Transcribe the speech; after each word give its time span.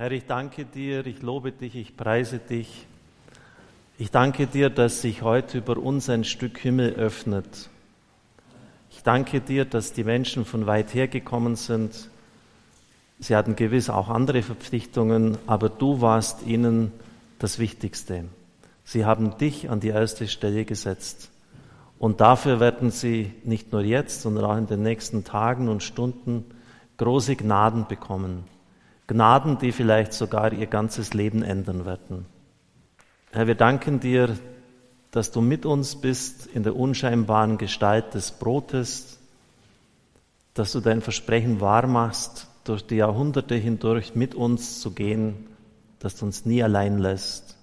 Herr, 0.00 0.12
ich 0.12 0.26
danke 0.26 0.64
dir, 0.64 1.04
ich 1.06 1.22
lobe 1.22 1.50
dich, 1.50 1.74
ich 1.74 1.96
preise 1.96 2.38
dich. 2.38 2.86
Ich 3.98 4.12
danke 4.12 4.46
dir, 4.46 4.70
dass 4.70 5.02
sich 5.02 5.22
heute 5.22 5.58
über 5.58 5.76
uns 5.76 6.08
ein 6.08 6.22
Stück 6.22 6.56
Himmel 6.58 6.92
öffnet. 6.92 7.68
Ich 8.92 9.02
danke 9.02 9.40
dir, 9.40 9.64
dass 9.64 9.92
die 9.92 10.04
Menschen 10.04 10.44
von 10.44 10.66
weit 10.66 10.94
her 10.94 11.08
gekommen 11.08 11.56
sind. 11.56 12.10
Sie 13.18 13.34
hatten 13.34 13.56
gewiss 13.56 13.90
auch 13.90 14.08
andere 14.08 14.42
Verpflichtungen, 14.42 15.36
aber 15.48 15.68
du 15.68 16.00
warst 16.00 16.46
ihnen 16.46 16.92
das 17.40 17.58
Wichtigste. 17.58 18.26
Sie 18.84 19.04
haben 19.04 19.36
dich 19.38 19.68
an 19.68 19.80
die 19.80 19.88
erste 19.88 20.28
Stelle 20.28 20.64
gesetzt. 20.64 21.28
Und 21.98 22.20
dafür 22.20 22.60
werden 22.60 22.92
sie 22.92 23.32
nicht 23.42 23.72
nur 23.72 23.82
jetzt, 23.82 24.22
sondern 24.22 24.44
auch 24.44 24.56
in 24.58 24.68
den 24.68 24.84
nächsten 24.84 25.24
Tagen 25.24 25.68
und 25.68 25.82
Stunden 25.82 26.44
große 26.98 27.34
Gnaden 27.34 27.88
bekommen. 27.88 28.44
Gnaden, 29.08 29.58
die 29.58 29.72
vielleicht 29.72 30.12
sogar 30.12 30.52
ihr 30.52 30.66
ganzes 30.66 31.14
Leben 31.14 31.42
ändern 31.42 31.84
werden. 31.86 32.26
Herr, 33.32 33.46
wir 33.46 33.54
danken 33.54 34.00
dir, 34.00 34.38
dass 35.10 35.32
du 35.32 35.40
mit 35.40 35.66
uns 35.66 35.96
bist 35.96 36.46
in 36.46 36.62
der 36.62 36.76
unscheinbaren 36.76 37.58
Gestalt 37.58 38.14
des 38.14 38.30
Brotes, 38.32 39.18
dass 40.54 40.72
du 40.72 40.80
dein 40.80 41.00
Versprechen 41.00 41.60
wahrmachst, 41.60 42.46
durch 42.64 42.86
die 42.86 42.96
Jahrhunderte 42.96 43.54
hindurch 43.54 44.14
mit 44.14 44.34
uns 44.34 44.80
zu 44.80 44.90
gehen, 44.90 45.46
dass 46.00 46.16
du 46.16 46.26
uns 46.26 46.44
nie 46.44 46.62
allein 46.62 46.98
lässt. 46.98 47.56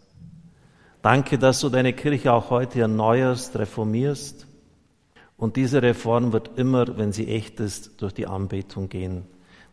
Danke, 1.03 1.37
dass 1.37 1.59
du 1.59 1.69
deine 1.69 1.93
Kirche 1.93 2.33
auch 2.33 2.49
heute 2.49 2.81
erneuerst, 2.81 3.55
reformierst. 3.55 4.47
Und 5.37 5.57
diese 5.57 5.83
Reform 5.83 6.33
wird 6.33 6.57
immer, 6.57 6.97
wenn 6.97 7.11
sie 7.11 7.27
echt 7.27 7.59
ist, 7.59 8.01
durch 8.01 8.13
die 8.13 8.25
Anbetung 8.25 8.89
gehen. 8.89 9.25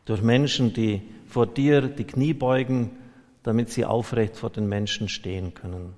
Durch 0.04 0.20
Menschen, 0.20 0.74
die 0.74 1.00
vor 1.32 1.46
dir 1.46 1.88
die 1.88 2.04
Knie 2.04 2.34
beugen, 2.34 2.90
damit 3.42 3.70
sie 3.70 3.86
aufrecht 3.86 4.36
vor 4.36 4.50
den 4.50 4.68
Menschen 4.68 5.08
stehen 5.08 5.54
können. 5.54 5.94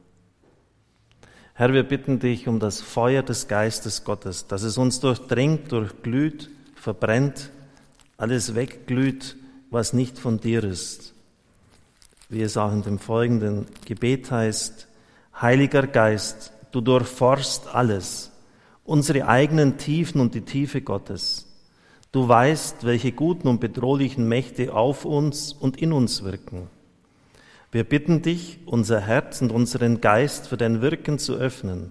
Herr, 1.55 1.73
wir 1.73 1.83
bitten 1.83 2.21
dich 2.21 2.47
um 2.47 2.61
das 2.61 2.81
Feuer 2.81 3.23
des 3.23 3.49
Geistes 3.49 4.05
Gottes, 4.05 4.47
dass 4.47 4.63
es 4.63 4.79
uns 4.79 5.01
durchdringt, 5.01 5.73
durchglüht, 5.73 6.51
verbrennt, 6.77 7.51
alles 8.17 8.55
wegglüht, 8.55 9.37
was 9.71 9.93
nicht 9.93 10.21
von 10.21 10.39
dir 10.39 10.63
ist. 10.63 11.15
Wie 12.29 12.43
es 12.43 12.57
auch 12.57 12.73
in 12.73 12.83
dem 12.83 13.01
folgenden 13.01 13.67
Gebet 13.87 14.31
heißt, 14.31 14.87
Heiliger 15.41 15.89
Geist, 15.89 16.53
du 16.71 16.81
durchforst 16.81 17.75
alles, 17.75 18.31
unsere 18.85 19.27
eigenen 19.27 19.79
Tiefen 19.79 20.21
und 20.21 20.35
die 20.35 20.43
Tiefe 20.43 20.81
Gottes. 20.81 21.44
Du 22.15 22.29
weißt, 22.29 22.85
welche 22.85 23.11
guten 23.11 23.49
und 23.49 23.59
bedrohlichen 23.59 24.29
Mächte 24.29 24.73
auf 24.73 25.05
uns 25.05 25.53
und 25.53 25.83
in 25.83 25.93
uns 25.93 26.23
wirken. 26.23 26.69
Wir 27.73 27.83
bitten 27.83 28.23
dich, 28.23 28.61
unser 28.67 29.01
Herz 29.01 29.43
und 29.43 29.51
unseren 29.51 30.01
Geist 30.01 30.47
für 30.47 30.57
dein 30.57 30.81
Wirken 30.81 31.19
zu 31.19 31.35
öffnen, 31.35 31.91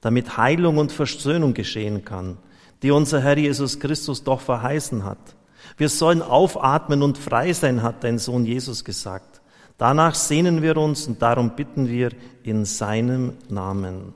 damit 0.00 0.36
Heilung 0.36 0.78
und 0.78 0.92
Versöhnung 0.92 1.54
geschehen 1.54 2.04
kann, 2.04 2.38
die 2.84 2.92
unser 2.92 3.20
Herr 3.20 3.36
Jesus 3.36 3.80
Christus 3.80 4.22
doch 4.22 4.40
verheißen 4.40 5.04
hat. 5.04 5.34
Wir 5.76 5.88
sollen 5.88 6.22
aufatmen 6.22 7.02
und 7.02 7.18
frei 7.18 7.52
sein, 7.52 7.82
hat 7.82 8.04
dein 8.04 8.20
Sohn 8.20 8.46
Jesus 8.46 8.84
gesagt. 8.84 9.40
Danach 9.76 10.14
sehnen 10.14 10.62
wir 10.62 10.76
uns 10.76 11.08
und 11.08 11.20
darum 11.20 11.56
bitten 11.56 11.88
wir 11.88 12.10
in 12.44 12.64
seinem 12.64 13.32
Namen. 13.48 14.14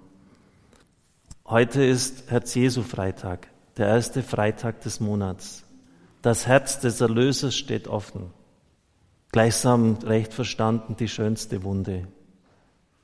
Heute 1.44 1.82
ist 1.82 2.30
Herz 2.30 2.54
Jesu 2.54 2.82
Freitag 2.82 3.51
der 3.76 3.88
erste 3.88 4.22
Freitag 4.22 4.80
des 4.82 5.00
Monats. 5.00 5.64
Das 6.20 6.46
Herz 6.46 6.80
des 6.80 7.00
Erlösers 7.00 7.54
steht 7.54 7.88
offen. 7.88 8.30
Gleichsam 9.32 9.96
recht 10.04 10.34
verstanden 10.34 10.96
die 10.96 11.08
schönste 11.08 11.62
Wunde. 11.62 12.06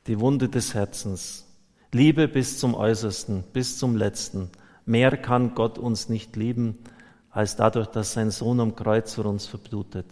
Die 0.06 0.20
Wunde 0.20 0.48
des 0.48 0.75
Herzens. 0.75 1.47
Liebe 1.92 2.28
bis 2.28 2.58
zum 2.58 2.75
Äußersten, 2.75 3.44
bis 3.52 3.78
zum 3.78 3.97
Letzten. 3.97 4.50
Mehr 4.84 5.16
kann 5.16 5.54
Gott 5.54 5.78
uns 5.78 6.09
nicht 6.09 6.37
lieben, 6.37 6.78
als 7.31 7.56
dadurch, 7.56 7.87
dass 7.88 8.12
sein 8.12 8.31
Sohn 8.31 8.60
am 8.60 8.76
Kreuz 8.76 9.14
für 9.14 9.25
uns 9.25 9.47
verblutet. 9.47 10.06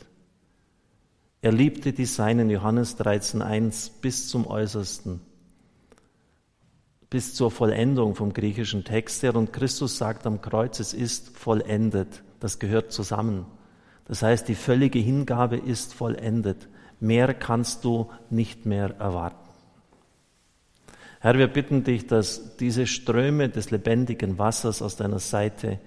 Er 1.42 1.52
liebte 1.52 1.92
die 1.92 2.06
Seinen, 2.06 2.48
Johannes 2.50 2.98
13.1, 2.98 3.90
bis 4.00 4.28
zum 4.28 4.46
Äußersten 4.46 5.20
bis 7.16 7.32
zur 7.32 7.50
Vollendung 7.50 8.14
vom 8.14 8.34
griechischen 8.34 8.84
Text 8.84 9.22
her. 9.22 9.34
Und 9.36 9.50
Christus 9.50 9.96
sagt 9.96 10.26
am 10.26 10.42
Kreuz, 10.42 10.80
es 10.80 10.92
ist 10.92 11.34
vollendet. 11.38 12.22
Das 12.40 12.58
gehört 12.58 12.92
zusammen. 12.92 13.46
Das 14.04 14.20
heißt, 14.20 14.46
die 14.48 14.54
völlige 14.54 14.98
Hingabe 14.98 15.56
ist 15.56 15.94
vollendet. 15.94 16.68
Mehr 17.00 17.32
kannst 17.32 17.86
du 17.86 18.10
nicht 18.28 18.66
mehr 18.66 18.96
erwarten. 18.98 19.48
Herr, 21.20 21.38
wir 21.38 21.46
bitten 21.46 21.84
dich, 21.84 22.06
dass 22.06 22.58
diese 22.58 22.86
Ströme 22.86 23.48
des 23.48 23.70
lebendigen 23.70 24.38
Wassers 24.38 24.82
aus 24.82 24.96
deiner 24.96 25.18
Seite 25.18 25.78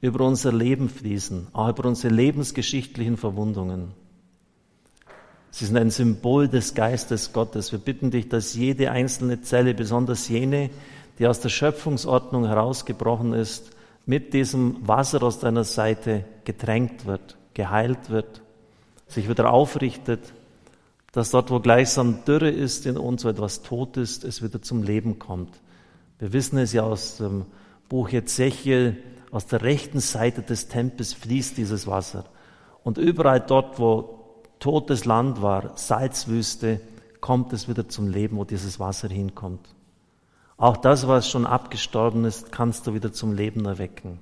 über 0.00 0.24
unser 0.24 0.52
Leben 0.52 0.88
fließen, 0.88 1.48
auch 1.52 1.70
über 1.70 1.88
unsere 1.88 2.14
lebensgeschichtlichen 2.14 3.16
Verwundungen. 3.16 3.88
Sie 5.56 5.64
sind 5.64 5.78
ein 5.78 5.88
Symbol 5.88 6.48
des 6.48 6.74
Geistes 6.74 7.32
Gottes. 7.32 7.72
Wir 7.72 7.78
bitten 7.78 8.10
dich, 8.10 8.28
dass 8.28 8.54
jede 8.54 8.90
einzelne 8.90 9.40
Zelle, 9.40 9.72
besonders 9.72 10.28
jene, 10.28 10.68
die 11.18 11.26
aus 11.26 11.40
der 11.40 11.48
Schöpfungsordnung 11.48 12.44
herausgebrochen 12.44 13.32
ist, 13.32 13.70
mit 14.04 14.34
diesem 14.34 14.86
Wasser 14.86 15.22
aus 15.22 15.38
deiner 15.38 15.64
Seite 15.64 16.26
getränkt 16.44 17.06
wird, 17.06 17.38
geheilt 17.54 18.10
wird, 18.10 18.42
sich 19.08 19.30
wieder 19.30 19.50
aufrichtet, 19.50 20.20
dass 21.12 21.30
dort, 21.30 21.50
wo 21.50 21.58
gleichsam 21.58 22.22
Dürre 22.26 22.50
ist 22.50 22.84
in 22.84 22.98
uns, 22.98 23.24
wo 23.24 23.30
etwas 23.30 23.62
tot 23.62 23.96
ist, 23.96 24.24
es 24.24 24.42
wieder 24.42 24.60
zum 24.60 24.82
Leben 24.82 25.18
kommt. 25.18 25.58
Wir 26.18 26.34
wissen 26.34 26.58
es 26.58 26.74
ja 26.74 26.82
aus 26.82 27.16
dem 27.16 27.46
Buch 27.88 28.12
Ezechiel, 28.12 28.98
aus 29.30 29.46
der 29.46 29.62
rechten 29.62 30.00
Seite 30.00 30.42
des 30.42 30.68
Tempels 30.68 31.14
fließt 31.14 31.56
dieses 31.56 31.86
Wasser. 31.86 32.26
Und 32.84 32.98
überall 32.98 33.40
dort, 33.40 33.78
wo 33.78 34.16
totes 34.58 35.04
Land 35.04 35.42
war, 35.42 35.76
Salzwüste, 35.76 36.80
kommt 37.20 37.52
es 37.52 37.68
wieder 37.68 37.88
zum 37.88 38.08
Leben, 38.08 38.36
wo 38.36 38.44
dieses 38.44 38.78
Wasser 38.78 39.08
hinkommt. 39.08 39.68
Auch 40.56 40.76
das, 40.76 41.06
was 41.06 41.28
schon 41.28 41.44
abgestorben 41.44 42.24
ist, 42.24 42.52
kannst 42.52 42.86
du 42.86 42.94
wieder 42.94 43.12
zum 43.12 43.32
Leben 43.32 43.64
erwecken. 43.66 44.18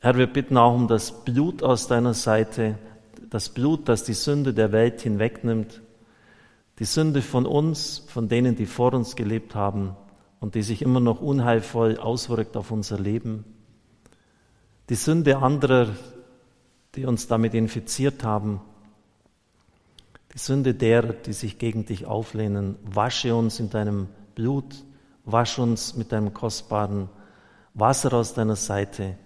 Herr, 0.00 0.16
wir 0.16 0.26
bitten 0.26 0.56
auch 0.56 0.74
um 0.74 0.88
das 0.88 1.24
Blut 1.24 1.62
aus 1.62 1.88
deiner 1.88 2.14
Seite, 2.14 2.78
das 3.30 3.48
Blut, 3.48 3.88
das 3.88 4.04
die 4.04 4.14
Sünde 4.14 4.54
der 4.54 4.72
Welt 4.72 5.00
hinwegnimmt, 5.00 5.80
die 6.78 6.84
Sünde 6.84 7.22
von 7.22 7.46
uns, 7.46 8.04
von 8.08 8.28
denen, 8.28 8.54
die 8.54 8.66
vor 8.66 8.92
uns 8.94 9.16
gelebt 9.16 9.54
haben 9.54 9.96
und 10.40 10.54
die 10.54 10.62
sich 10.62 10.82
immer 10.82 11.00
noch 11.00 11.20
unheilvoll 11.20 11.98
auswirkt 11.98 12.56
auf 12.56 12.70
unser 12.70 12.98
Leben, 12.98 13.44
die 14.88 14.94
Sünde 14.94 15.38
anderer, 15.38 15.88
die 16.94 17.04
uns 17.04 17.26
damit 17.26 17.54
infiziert 17.54 18.24
haben. 18.24 18.60
Die 20.34 20.38
Sünde 20.38 20.74
derer, 20.74 21.12
die 21.12 21.32
sich 21.32 21.58
gegen 21.58 21.86
dich 21.86 22.06
auflehnen, 22.06 22.76
wasche 22.84 23.34
uns 23.34 23.60
in 23.60 23.70
deinem 23.70 24.08
Blut, 24.34 24.84
wasche 25.24 25.62
uns 25.62 25.96
mit 25.96 26.12
deinem 26.12 26.34
kostbaren 26.34 27.08
Wasser 27.74 28.12
aus 28.12 28.34
deiner 28.34 28.56
Seite 28.56 29.16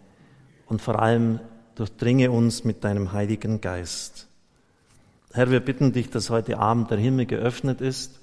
und 0.67 0.83
vor 0.83 1.00
allem 1.00 1.41
durchdringe 1.75 2.31
uns 2.31 2.65
mit 2.65 2.84
deinem 2.84 3.12
Heiligen 3.12 3.61
Geist. 3.61 4.29
Herr, 5.33 5.50
wir 5.50 5.61
bitten 5.61 5.93
dich, 5.93 6.11
dass 6.11 6.31
heute 6.31 6.59
Abend 6.59 6.91
der 6.91 6.99
Himmel 6.99 7.27
geöffnet 7.27 7.81
ist 7.81 8.21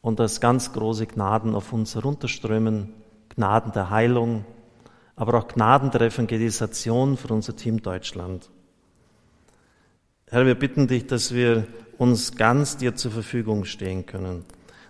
und 0.00 0.20
dass 0.20 0.40
ganz 0.40 0.72
große 0.72 1.06
Gnaden 1.06 1.54
auf 1.54 1.72
uns 1.72 1.96
herunterströmen, 1.96 2.92
Gnaden 3.30 3.72
der 3.72 3.90
Heilung, 3.90 4.44
aber 5.16 5.38
auch 5.38 5.48
Gnaden 5.48 5.90
der 5.90 6.02
Evangelisation 6.02 7.16
für 7.16 7.34
unser 7.34 7.56
Team 7.56 7.82
Deutschland. 7.82 8.48
Herr, 10.28 10.44
wir 10.44 10.56
bitten 10.56 10.88
dich, 10.88 11.06
dass 11.06 11.32
wir 11.32 11.68
uns 11.98 12.34
ganz 12.34 12.76
dir 12.76 12.96
zur 12.96 13.12
Verfügung 13.12 13.64
stehen 13.64 14.06
können. 14.06 14.44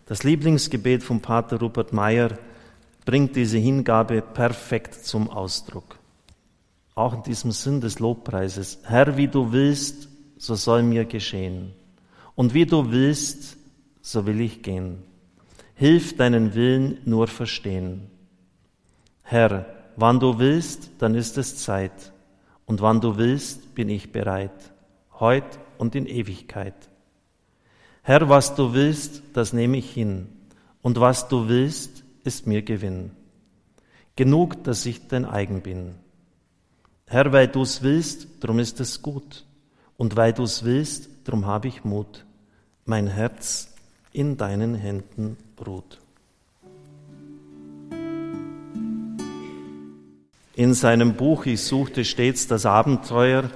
Das 0.06 0.24
Lieblingsgebet 0.24 1.02
von 1.02 1.20
Pater 1.20 1.60
Rupert 1.60 1.92
Meyer 1.92 2.38
bringt 3.04 3.36
diese 3.36 3.58
Hingabe 3.58 4.22
perfekt 4.22 4.94
zum 4.94 5.28
Ausdruck. 5.28 5.98
Auch 6.94 7.12
in 7.12 7.22
diesem 7.22 7.52
Sinn 7.52 7.82
des 7.82 7.98
Lobpreises. 7.98 8.78
Herr, 8.84 9.18
wie 9.18 9.28
du 9.28 9.52
willst, 9.52 10.08
so 10.38 10.54
soll 10.54 10.82
mir 10.82 11.04
geschehen. 11.04 11.74
Und 12.34 12.54
wie 12.54 12.64
du 12.64 12.90
willst, 12.90 13.58
so 14.00 14.24
will 14.24 14.40
ich 14.40 14.62
gehen. 14.62 15.02
Hilf 15.74 16.16
deinen 16.16 16.54
Willen 16.54 16.96
nur 17.04 17.26
verstehen. 17.26 18.08
Herr, 19.22 19.66
wann 19.96 20.18
du 20.18 20.38
willst, 20.38 20.92
dann 20.98 21.14
ist 21.14 21.36
es 21.36 21.58
Zeit. 21.58 22.12
Und 22.64 22.80
wann 22.80 23.02
du 23.02 23.18
willst, 23.18 23.74
bin 23.74 23.90
ich 23.90 24.12
bereit 24.12 24.72
heut 25.20 25.58
und 25.78 25.94
in 25.94 26.06
Ewigkeit. 26.06 26.74
Herr, 28.02 28.28
was 28.28 28.54
du 28.54 28.72
willst, 28.72 29.22
das 29.32 29.52
nehme 29.52 29.78
ich 29.78 29.90
hin, 29.90 30.28
und 30.82 31.00
was 31.00 31.28
du 31.28 31.48
willst, 31.48 32.04
ist 32.24 32.46
mir 32.46 32.62
Gewinn. 32.62 33.10
Genug, 34.14 34.62
dass 34.64 34.86
ich 34.86 35.08
dein 35.08 35.24
eigen 35.24 35.62
bin. 35.62 35.94
Herr, 37.06 37.32
weil 37.32 37.48
du's 37.48 37.82
willst, 37.82 38.28
drum 38.40 38.58
ist 38.58 38.80
es 38.80 39.02
gut, 39.02 39.44
und 39.96 40.16
weil 40.16 40.32
du's 40.32 40.64
willst, 40.64 41.08
drum 41.24 41.46
habe 41.46 41.68
ich 41.68 41.84
Mut. 41.84 42.24
Mein 42.84 43.08
Herz 43.08 43.74
in 44.12 44.36
deinen 44.36 44.74
Händen 44.74 45.36
ruht. 45.64 45.98
In 50.54 50.72
seinem 50.72 51.14
Buch 51.14 51.44
Ich 51.44 51.60
suchte 51.60 52.04
stets 52.04 52.46
das 52.46 52.64
Abenteuer 52.64 53.50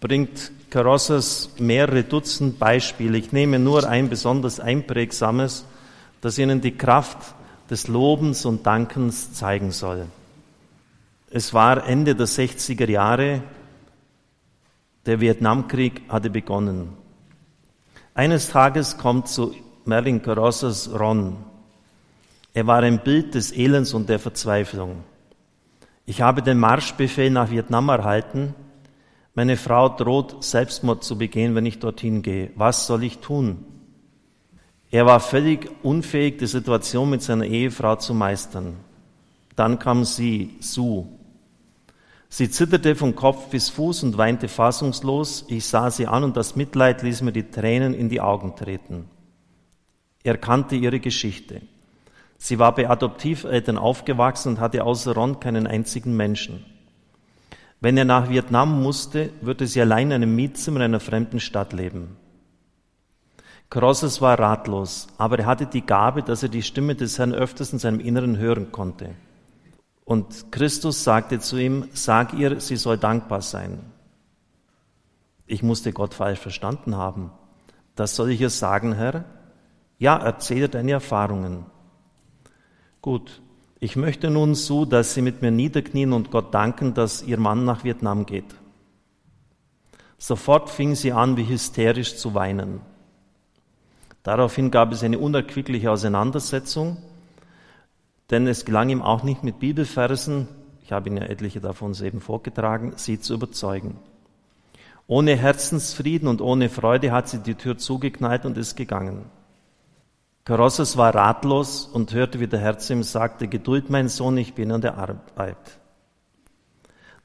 bringt 0.00 0.50
Carossas 0.70 1.50
mehrere 1.58 2.02
Dutzend 2.02 2.58
Beispiele. 2.58 3.18
Ich 3.18 3.32
nehme 3.32 3.58
nur 3.58 3.88
ein 3.88 4.08
besonders 4.08 4.60
einprägsames, 4.60 5.64
das 6.20 6.38
Ihnen 6.38 6.60
die 6.60 6.76
Kraft 6.76 7.18
des 7.70 7.88
Lobens 7.88 8.44
und 8.44 8.66
Dankens 8.66 9.32
zeigen 9.32 9.70
soll. 9.70 10.06
Es 11.30 11.52
war 11.52 11.86
Ende 11.86 12.14
der 12.14 12.26
60er 12.26 12.88
Jahre, 12.88 13.42
der 15.04 15.20
Vietnamkrieg 15.20 16.02
hatte 16.08 16.30
begonnen. 16.30 16.88
Eines 18.14 18.48
Tages 18.48 18.96
kommt 18.98 19.28
zu 19.28 19.54
Merlin 19.84 20.22
Carossas 20.22 20.90
Ron. 20.98 21.36
Er 22.54 22.66
war 22.66 22.82
ein 22.82 23.00
Bild 23.00 23.34
des 23.34 23.52
Elends 23.52 23.92
und 23.92 24.08
der 24.08 24.18
Verzweiflung. 24.18 25.04
Ich 26.06 26.22
habe 26.22 26.42
den 26.42 26.58
Marschbefehl 26.58 27.30
nach 27.30 27.50
Vietnam 27.50 27.88
erhalten. 27.88 28.54
Meine 29.36 29.58
Frau 29.58 29.90
droht, 29.90 30.42
Selbstmord 30.42 31.04
zu 31.04 31.18
begehen, 31.18 31.54
wenn 31.54 31.66
ich 31.66 31.78
dorthin 31.78 32.22
gehe. 32.22 32.50
Was 32.54 32.86
soll 32.86 33.04
ich 33.04 33.18
tun? 33.18 33.66
Er 34.90 35.04
war 35.04 35.20
völlig 35.20 35.70
unfähig, 35.82 36.38
die 36.38 36.46
Situation 36.46 37.10
mit 37.10 37.20
seiner 37.20 37.44
Ehefrau 37.44 37.96
zu 37.96 38.14
meistern. 38.14 38.76
Dann 39.54 39.78
kam 39.78 40.06
sie, 40.06 40.56
Sue. 40.60 41.06
Sie 42.30 42.50
zitterte 42.50 42.96
von 42.96 43.14
Kopf 43.14 43.50
bis 43.50 43.68
Fuß 43.68 44.04
und 44.04 44.16
weinte 44.16 44.48
fassungslos. 44.48 45.44
Ich 45.48 45.66
sah 45.66 45.90
sie 45.90 46.06
an 46.06 46.24
und 46.24 46.38
das 46.38 46.56
Mitleid 46.56 47.02
ließ 47.02 47.20
mir 47.20 47.32
die 47.32 47.50
Tränen 47.50 47.92
in 47.92 48.08
die 48.08 48.22
Augen 48.22 48.56
treten. 48.56 49.04
Er 50.24 50.38
kannte 50.38 50.76
ihre 50.76 50.98
Geschichte. 50.98 51.60
Sie 52.38 52.58
war 52.58 52.74
bei 52.74 52.88
Adoptiveltern 52.88 53.76
aufgewachsen 53.76 54.54
und 54.54 54.60
hatte 54.60 54.82
außer 54.82 55.12
Ron 55.12 55.40
keinen 55.40 55.66
einzigen 55.66 56.16
Menschen. 56.16 56.64
Wenn 57.80 57.96
er 57.96 58.04
nach 58.04 58.28
Vietnam 58.30 58.82
musste, 58.82 59.30
würde 59.40 59.66
sie 59.66 59.80
allein 59.80 60.08
in 60.08 60.14
einem 60.14 60.34
Mietzimmer 60.34 60.78
in 60.78 60.84
einer 60.84 61.00
fremden 61.00 61.40
Stadt 61.40 61.72
leben. 61.72 62.16
Crosses 63.68 64.20
war 64.20 64.38
ratlos, 64.38 65.08
aber 65.18 65.40
er 65.40 65.46
hatte 65.46 65.66
die 65.66 65.84
Gabe, 65.84 66.22
dass 66.22 66.42
er 66.42 66.48
die 66.48 66.62
Stimme 66.62 66.94
des 66.94 67.18
Herrn 67.18 67.34
öfters 67.34 67.72
in 67.72 67.78
seinem 67.78 68.00
Inneren 68.00 68.38
hören 68.38 68.70
konnte. 68.72 69.14
Und 70.04 70.52
Christus 70.52 71.02
sagte 71.02 71.40
zu 71.40 71.56
ihm, 71.56 71.88
sag 71.92 72.32
ihr, 72.34 72.60
sie 72.60 72.76
soll 72.76 72.96
dankbar 72.96 73.42
sein. 73.42 73.80
Ich 75.46 75.62
musste 75.62 75.92
Gott 75.92 76.14
falsch 76.14 76.38
verstanden 76.38 76.96
haben. 76.96 77.32
Das 77.96 78.14
soll 78.14 78.30
ich 78.30 78.40
ihr 78.40 78.50
sagen, 78.50 78.92
Herr? 78.92 79.24
Ja, 79.98 80.16
erzähle 80.16 80.68
deine 80.68 80.92
Erfahrungen. 80.92 81.66
Gut, 83.00 83.42
ich 83.78 83.96
möchte 83.96 84.30
nun 84.30 84.54
so, 84.54 84.84
dass 84.84 85.14
Sie 85.14 85.22
mit 85.22 85.42
mir 85.42 85.50
niederknien 85.50 86.12
und 86.12 86.30
Gott 86.30 86.54
danken, 86.54 86.94
dass 86.94 87.22
Ihr 87.22 87.38
Mann 87.38 87.64
nach 87.64 87.84
Vietnam 87.84 88.26
geht. 88.26 88.54
Sofort 90.18 90.70
fing 90.70 90.94
sie 90.94 91.12
an, 91.12 91.36
wie 91.36 91.46
hysterisch 91.46 92.16
zu 92.16 92.34
weinen. 92.34 92.80
Daraufhin 94.22 94.70
gab 94.70 94.92
es 94.92 95.02
eine 95.02 95.18
unerquickliche 95.18 95.90
Auseinandersetzung, 95.90 96.96
denn 98.30 98.46
es 98.46 98.64
gelang 98.64 98.88
ihm 98.88 99.02
auch 99.02 99.22
nicht 99.22 99.44
mit 99.44 99.60
Bibelversen, 99.60 100.48
ich 100.82 100.92
habe 100.92 101.08
Ihnen 101.08 101.18
ja 101.18 101.24
etliche 101.24 101.60
davon 101.60 101.94
eben 102.02 102.20
vorgetragen, 102.20 102.94
sie 102.96 103.20
zu 103.20 103.34
überzeugen. 103.34 103.98
Ohne 105.06 105.36
Herzensfrieden 105.36 106.28
und 106.28 106.40
ohne 106.40 106.68
Freude 106.68 107.12
hat 107.12 107.28
sie 107.28 107.38
die 107.38 107.54
Tür 107.54 107.78
zugeknallt 107.78 108.44
und 108.44 108.56
ist 108.56 108.76
gegangen. 108.76 109.26
Karosses 110.46 110.96
war 110.96 111.12
ratlos 111.12 111.86
und 111.92 112.14
hörte, 112.14 112.38
wie 112.38 112.46
der 112.46 112.60
Herr 112.60 112.78
zu 112.78 112.92
ihm 112.92 113.02
sagte, 113.02 113.48
Geduld, 113.48 113.90
mein 113.90 114.08
Sohn, 114.08 114.38
ich 114.38 114.54
bin 114.54 114.70
an 114.70 114.80
der 114.80 114.96
Arbeit. 114.96 115.80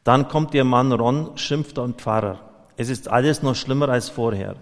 Dann 0.04 0.28
kommt 0.28 0.56
ihr 0.56 0.64
Mann 0.64 0.92
Ron, 0.92 1.38
schimpft 1.38 1.78
am 1.78 1.94
Pfarrer. 1.94 2.40
Es 2.78 2.90
ist 2.90 3.10
alles 3.10 3.44
noch 3.44 3.54
schlimmer 3.54 3.90
als 3.90 4.10
vorher. 4.10 4.56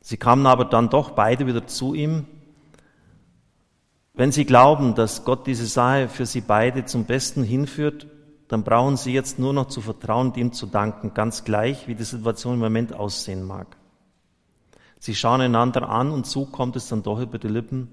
Sie 0.00 0.16
kamen 0.16 0.46
aber 0.46 0.64
dann 0.64 0.88
doch 0.88 1.10
beide 1.10 1.46
wieder 1.46 1.66
zu 1.66 1.92
ihm. 1.92 2.24
Wenn 4.14 4.32
Sie 4.32 4.46
glauben, 4.46 4.94
dass 4.94 5.26
Gott 5.26 5.46
diese 5.46 5.66
Sache 5.66 6.08
für 6.08 6.24
Sie 6.24 6.40
beide 6.40 6.86
zum 6.86 7.04
Besten 7.04 7.42
hinführt, 7.42 8.06
dann 8.48 8.64
brauchen 8.64 8.96
Sie 8.96 9.12
jetzt 9.12 9.38
nur 9.38 9.52
noch 9.52 9.66
zu 9.66 9.82
vertrauen 9.82 10.28
und 10.28 10.38
ihm 10.38 10.54
zu 10.54 10.64
danken, 10.64 11.12
ganz 11.12 11.44
gleich, 11.44 11.86
wie 11.86 11.94
die 11.94 12.04
Situation 12.04 12.54
im 12.54 12.60
Moment 12.60 12.94
aussehen 12.94 13.44
mag. 13.44 13.77
Sie 14.98 15.14
schauen 15.14 15.40
einander 15.40 15.88
an 15.88 16.10
und 16.10 16.26
so 16.26 16.44
kommt 16.44 16.76
es 16.76 16.88
dann 16.88 17.02
doch 17.02 17.20
über 17.20 17.38
die 17.38 17.48
Lippen. 17.48 17.88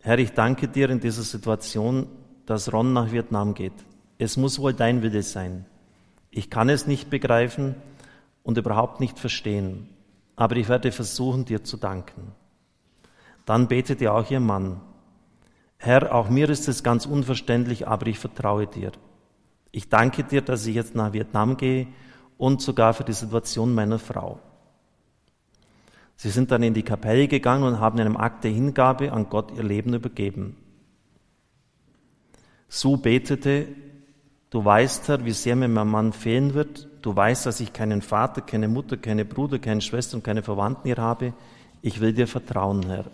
Herr, 0.00 0.18
ich 0.18 0.32
danke 0.32 0.68
dir 0.68 0.90
in 0.90 1.00
dieser 1.00 1.22
Situation, 1.22 2.06
dass 2.46 2.72
Ron 2.72 2.92
nach 2.92 3.12
Vietnam 3.12 3.54
geht. 3.54 3.72
Es 4.18 4.36
muss 4.36 4.58
wohl 4.58 4.72
dein 4.72 5.02
Wille 5.02 5.22
sein. 5.22 5.66
Ich 6.30 6.50
kann 6.50 6.68
es 6.68 6.86
nicht 6.86 7.10
begreifen 7.10 7.74
und 8.42 8.58
überhaupt 8.58 9.00
nicht 9.00 9.18
verstehen, 9.18 9.88
aber 10.36 10.56
ich 10.56 10.68
werde 10.68 10.92
versuchen, 10.92 11.44
dir 11.44 11.64
zu 11.64 11.76
danken. 11.76 12.32
Dann 13.44 13.68
betete 13.68 14.12
auch 14.12 14.30
ihr 14.30 14.40
Mann. 14.40 14.80
Herr, 15.76 16.14
auch 16.14 16.30
mir 16.30 16.48
ist 16.48 16.68
es 16.68 16.82
ganz 16.82 17.04
unverständlich, 17.06 17.86
aber 17.86 18.06
ich 18.06 18.18
vertraue 18.18 18.66
dir. 18.66 18.92
Ich 19.70 19.88
danke 19.88 20.24
dir, 20.24 20.40
dass 20.40 20.66
ich 20.66 20.74
jetzt 20.74 20.94
nach 20.94 21.12
Vietnam 21.12 21.56
gehe 21.56 21.88
und 22.38 22.62
sogar 22.62 22.94
für 22.94 23.04
die 23.04 23.12
Situation 23.12 23.74
meiner 23.74 23.98
Frau. 23.98 24.40
Sie 26.16 26.30
sind 26.30 26.50
dann 26.50 26.62
in 26.62 26.74
die 26.74 26.82
Kapelle 26.82 27.28
gegangen 27.28 27.64
und 27.64 27.80
haben 27.80 27.98
in 27.98 28.06
einem 28.06 28.16
Akt 28.16 28.44
der 28.44 28.50
Hingabe 28.50 29.12
an 29.12 29.28
Gott 29.28 29.52
ihr 29.56 29.62
Leben 29.62 29.94
übergeben. 29.94 30.56
So 32.68 32.96
betete, 32.96 33.68
du 34.50 34.64
weißt, 34.64 35.08
Herr, 35.08 35.24
wie 35.24 35.32
sehr 35.32 35.56
mir 35.56 35.68
mein 35.68 35.88
Mann 35.88 36.12
fehlen 36.12 36.54
wird. 36.54 36.88
Du 37.02 37.14
weißt, 37.14 37.46
dass 37.46 37.60
ich 37.60 37.72
keinen 37.72 38.02
Vater, 38.02 38.40
keine 38.40 38.68
Mutter, 38.68 38.96
keine 38.96 39.24
Bruder, 39.24 39.58
keine 39.58 39.80
Schwester 39.80 40.16
und 40.16 40.24
keine 40.24 40.42
Verwandten 40.42 40.86
hier 40.86 40.96
habe. 40.96 41.34
Ich 41.82 42.00
will 42.00 42.12
dir 42.12 42.26
vertrauen, 42.26 42.86
Herr. 42.86 43.04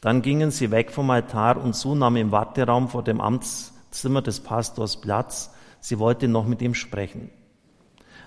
Dann 0.00 0.22
gingen 0.22 0.50
sie 0.50 0.70
weg 0.70 0.92
vom 0.92 1.10
Altar 1.10 1.56
und 1.56 1.74
Su 1.74 1.94
nahm 1.94 2.16
im 2.16 2.30
Warteraum 2.30 2.88
vor 2.88 3.02
dem 3.02 3.20
Amtszimmer 3.20 4.22
des 4.22 4.40
Pastors 4.40 5.00
Platz. 5.00 5.50
Sie 5.80 5.98
wollte 5.98 6.28
noch 6.28 6.46
mit 6.46 6.62
ihm 6.62 6.74
sprechen. 6.74 7.30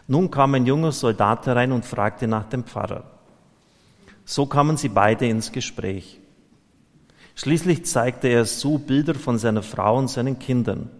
Nun 0.07 0.31
kam 0.31 0.55
ein 0.55 0.65
junger 0.65 0.91
Soldat 0.91 1.45
herein 1.45 1.71
und 1.71 1.85
fragte 1.85 2.27
nach 2.27 2.49
dem 2.49 2.63
Pfarrer. 2.63 3.18
So 4.29 4.45
kamen 4.45 4.77
sie 4.77 4.89
beide 4.89 5.27
ins 5.27 5.51
Gespräch. 5.51 6.19
Schließlich 7.33 7.85
zeigte 7.87 8.27
er 8.27 8.45
Sue 8.45 8.77
Bilder 8.77 9.15
von 9.15 9.39
seiner 9.39 9.63
Frau 9.63 9.97
und 9.97 10.07
seinen 10.07 10.37
Kindern. 10.37 10.91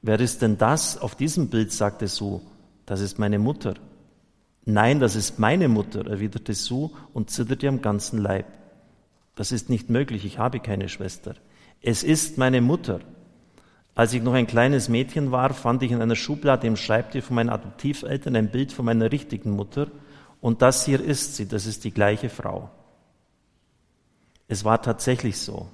Wer 0.00 0.18
ist 0.18 0.40
denn 0.40 0.56
das 0.56 0.96
auf 0.96 1.14
diesem 1.14 1.50
Bild? 1.50 1.72
sagte 1.72 2.08
Sue. 2.08 2.40
Das 2.86 3.02
ist 3.02 3.18
meine 3.18 3.38
Mutter. 3.38 3.74
Nein, 4.64 4.98
das 4.98 5.14
ist 5.14 5.38
meine 5.38 5.68
Mutter, 5.68 6.06
erwiderte 6.06 6.54
Sue 6.54 6.90
und 7.12 7.28
zitterte 7.28 7.68
am 7.68 7.82
ganzen 7.82 8.18
Leib. 8.18 8.46
Das 9.34 9.52
ist 9.52 9.68
nicht 9.68 9.90
möglich, 9.90 10.24
ich 10.24 10.38
habe 10.38 10.58
keine 10.58 10.88
Schwester. 10.88 11.34
Es 11.82 12.02
ist 12.02 12.38
meine 12.38 12.62
Mutter. 12.62 13.00
Als 13.94 14.14
ich 14.14 14.22
noch 14.22 14.32
ein 14.32 14.46
kleines 14.46 14.88
Mädchen 14.88 15.32
war, 15.32 15.52
fand 15.52 15.82
ich 15.82 15.92
in 15.92 16.00
einer 16.00 16.16
Schublade 16.16 16.66
im 16.66 16.76
Schreibtisch 16.76 17.26
von 17.26 17.36
meinen 17.36 17.50
Adoptiveltern 17.50 18.36
ein 18.36 18.50
Bild 18.50 18.72
von 18.72 18.86
meiner 18.86 19.12
richtigen 19.12 19.50
Mutter 19.50 19.88
und 20.40 20.62
das 20.62 20.84
hier 20.84 21.00
ist 21.00 21.36
sie, 21.36 21.46
das 21.46 21.66
ist 21.66 21.84
die 21.84 21.92
gleiche 21.92 22.28
Frau. 22.28 22.70
Es 24.48 24.64
war 24.64 24.80
tatsächlich 24.80 25.38
so. 25.38 25.68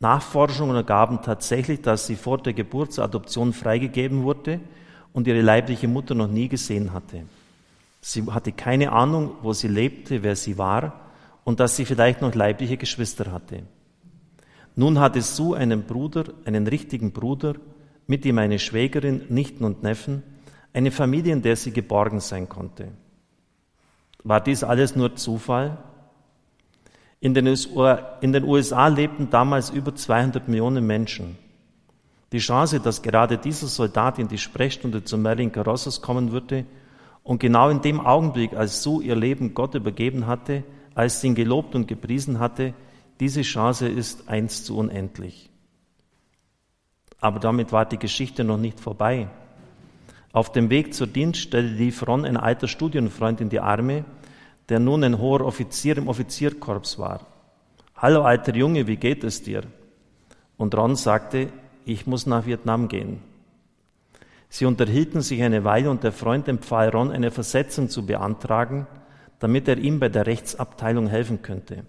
Nachforschungen 0.00 0.76
ergaben 0.76 1.22
tatsächlich, 1.22 1.80
dass 1.80 2.06
sie 2.06 2.16
vor 2.16 2.38
der 2.38 2.52
Geburt 2.52 2.92
zur 2.92 3.04
Adoption 3.04 3.52
freigegeben 3.52 4.22
wurde 4.22 4.60
und 5.12 5.26
ihre 5.26 5.40
leibliche 5.40 5.88
Mutter 5.88 6.14
noch 6.14 6.28
nie 6.28 6.48
gesehen 6.48 6.92
hatte. 6.92 7.22
Sie 8.02 8.22
hatte 8.30 8.52
keine 8.52 8.92
Ahnung, 8.92 9.32
wo 9.42 9.52
sie 9.52 9.68
lebte, 9.68 10.22
wer 10.22 10.36
sie 10.36 10.58
war 10.58 11.00
und 11.44 11.60
dass 11.60 11.76
sie 11.76 11.86
vielleicht 11.86 12.20
noch 12.20 12.34
leibliche 12.34 12.76
Geschwister 12.76 13.32
hatte. 13.32 13.62
Nun 14.74 15.00
hatte 15.00 15.22
Sue 15.22 15.56
einen 15.56 15.84
Bruder, 15.84 16.24
einen 16.44 16.66
richtigen 16.66 17.12
Bruder, 17.12 17.54
mit 18.06 18.26
ihm 18.26 18.38
eine 18.38 18.58
Schwägerin, 18.58 19.22
Nichten 19.30 19.64
und 19.64 19.82
Neffen, 19.82 20.22
eine 20.74 20.90
Familie, 20.90 21.32
in 21.32 21.42
der 21.42 21.56
sie 21.56 21.72
geborgen 21.72 22.20
sein 22.20 22.48
konnte. 22.48 22.88
War 24.26 24.40
dies 24.40 24.64
alles 24.64 24.96
nur 24.96 25.14
Zufall? 25.14 25.78
In 27.20 27.32
den, 27.32 27.46
USA, 27.46 28.88
lebten 28.88 29.30
damals 29.30 29.70
über 29.70 29.94
200 29.94 30.48
Millionen 30.48 30.84
Menschen. 30.84 31.38
Die 32.32 32.38
Chance, 32.38 32.80
dass 32.80 33.02
gerade 33.02 33.38
dieser 33.38 33.68
Soldat 33.68 34.18
in 34.18 34.26
die 34.26 34.38
Sprechstunde 34.38 35.04
zu 35.04 35.16
Merlin 35.16 35.52
Carossos 35.52 36.02
kommen 36.02 36.32
würde 36.32 36.66
und 37.22 37.38
genau 37.38 37.70
in 37.70 37.82
dem 37.82 38.00
Augenblick, 38.00 38.54
als 38.54 38.82
Sue 38.82 39.04
ihr 39.04 39.14
Leben 39.14 39.54
Gott 39.54 39.76
übergeben 39.76 40.26
hatte, 40.26 40.64
als 40.96 41.20
sie 41.20 41.28
ihn 41.28 41.36
gelobt 41.36 41.76
und 41.76 41.86
gepriesen 41.86 42.40
hatte, 42.40 42.74
diese 43.20 43.42
Chance 43.42 43.86
ist 43.86 44.28
eins 44.28 44.64
zu 44.64 44.76
unendlich. 44.76 45.50
Aber 47.20 47.38
damit 47.38 47.70
war 47.70 47.86
die 47.86 47.98
Geschichte 47.98 48.42
noch 48.42 48.58
nicht 48.58 48.80
vorbei. 48.80 49.28
Auf 50.36 50.52
dem 50.52 50.68
Weg 50.68 50.92
zur 50.92 51.06
Dienststelle 51.06 51.66
lief 51.66 52.06
Ron 52.06 52.26
ein 52.26 52.36
alter 52.36 52.68
Studienfreund 52.68 53.40
in 53.40 53.48
die 53.48 53.60
Arme, 53.60 54.04
der 54.68 54.78
nun 54.80 55.02
ein 55.02 55.16
hoher 55.18 55.40
Offizier 55.40 55.96
im 55.96 56.08
Offizierkorps 56.08 56.98
war. 56.98 57.26
Hallo 57.94 58.20
alter 58.20 58.54
Junge, 58.54 58.86
wie 58.86 58.98
geht 58.98 59.24
es 59.24 59.42
dir? 59.42 59.62
Und 60.58 60.74
Ron 60.76 60.94
sagte, 60.94 61.48
ich 61.86 62.06
muss 62.06 62.26
nach 62.26 62.44
Vietnam 62.44 62.88
gehen. 62.88 63.22
Sie 64.50 64.66
unterhielten 64.66 65.22
sich 65.22 65.42
eine 65.42 65.64
Weile 65.64 65.88
und 65.88 66.04
der 66.04 66.12
Freund 66.12 66.48
empfahl 66.48 66.90
Ron, 66.90 67.12
eine 67.12 67.30
Versetzung 67.30 67.88
zu 67.88 68.04
beantragen, 68.04 68.86
damit 69.38 69.66
er 69.68 69.78
ihm 69.78 70.00
bei 70.00 70.10
der 70.10 70.26
Rechtsabteilung 70.26 71.06
helfen 71.06 71.40
könnte. 71.40 71.86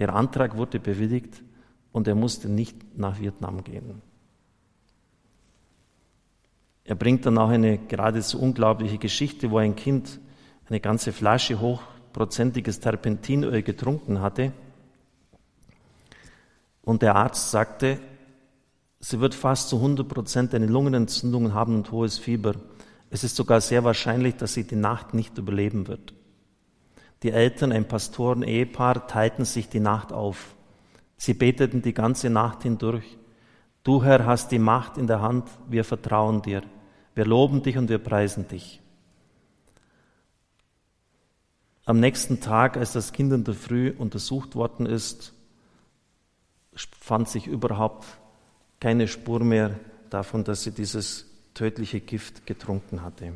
Der 0.00 0.16
Antrag 0.16 0.56
wurde 0.56 0.80
bewilligt 0.80 1.44
und 1.92 2.08
er 2.08 2.16
musste 2.16 2.48
nicht 2.48 2.98
nach 2.98 3.20
Vietnam 3.20 3.62
gehen. 3.62 4.02
Er 6.86 6.94
bringt 6.94 7.26
dann 7.26 7.38
auch 7.38 7.48
eine 7.48 7.78
geradezu 7.78 8.40
unglaubliche 8.40 8.98
Geschichte, 8.98 9.50
wo 9.50 9.58
ein 9.58 9.74
Kind 9.74 10.20
eine 10.68 10.80
ganze 10.80 11.12
Flasche 11.12 11.60
hochprozentiges 11.60 12.78
Terpentinöl 12.80 13.62
getrunken 13.62 14.20
hatte. 14.20 14.52
Und 16.82 17.02
der 17.02 17.16
Arzt 17.16 17.50
sagte, 17.50 17.98
sie 19.00 19.20
wird 19.20 19.34
fast 19.34 19.68
zu 19.68 19.76
100 19.76 20.06
Prozent 20.06 20.54
eine 20.54 20.66
Lungenentzündung 20.66 21.52
haben 21.52 21.74
und 21.74 21.90
hohes 21.90 22.18
Fieber. 22.18 22.54
Es 23.10 23.24
ist 23.24 23.34
sogar 23.34 23.60
sehr 23.60 23.82
wahrscheinlich, 23.82 24.36
dass 24.36 24.54
sie 24.54 24.64
die 24.64 24.76
Nacht 24.76 25.12
nicht 25.12 25.36
überleben 25.38 25.88
wird. 25.88 26.14
Die 27.24 27.32
Eltern, 27.32 27.72
ein 27.72 27.88
Pastoren-Ehepaar, 27.88 29.08
teilten 29.08 29.44
sich 29.44 29.68
die 29.68 29.80
Nacht 29.80 30.12
auf. 30.12 30.54
Sie 31.16 31.34
beteten 31.34 31.82
die 31.82 31.94
ganze 31.94 32.30
Nacht 32.30 32.62
hindurch. 32.62 33.16
Du, 33.82 34.04
Herr, 34.04 34.26
hast 34.26 34.52
die 34.52 34.58
Macht 34.58 34.98
in 34.98 35.06
der 35.06 35.22
Hand, 35.22 35.48
wir 35.68 35.82
vertrauen 35.82 36.42
dir. 36.42 36.62
Wir 37.16 37.24
loben 37.24 37.62
dich 37.62 37.78
und 37.78 37.88
wir 37.88 37.98
preisen 37.98 38.46
dich. 38.46 38.80
Am 41.86 41.98
nächsten 41.98 42.40
Tag, 42.40 42.76
als 42.76 42.92
das 42.92 43.12
Kind 43.12 43.32
in 43.32 43.42
der 43.42 43.54
Früh 43.54 43.90
untersucht 43.96 44.54
worden 44.54 44.84
ist, 44.84 45.32
fand 47.00 47.30
sich 47.30 47.46
überhaupt 47.46 48.04
keine 48.80 49.08
Spur 49.08 49.42
mehr 49.42 49.80
davon, 50.10 50.44
dass 50.44 50.62
sie 50.62 50.72
dieses 50.72 51.24
tödliche 51.54 52.00
Gift 52.00 52.46
getrunken 52.46 53.00
hatte. 53.00 53.32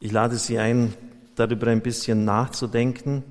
Ich 0.00 0.12
lade 0.12 0.36
Sie 0.36 0.58
ein, 0.58 0.92
darüber 1.34 1.68
ein 1.68 1.80
bisschen 1.80 2.26
nachzudenken. 2.26 3.24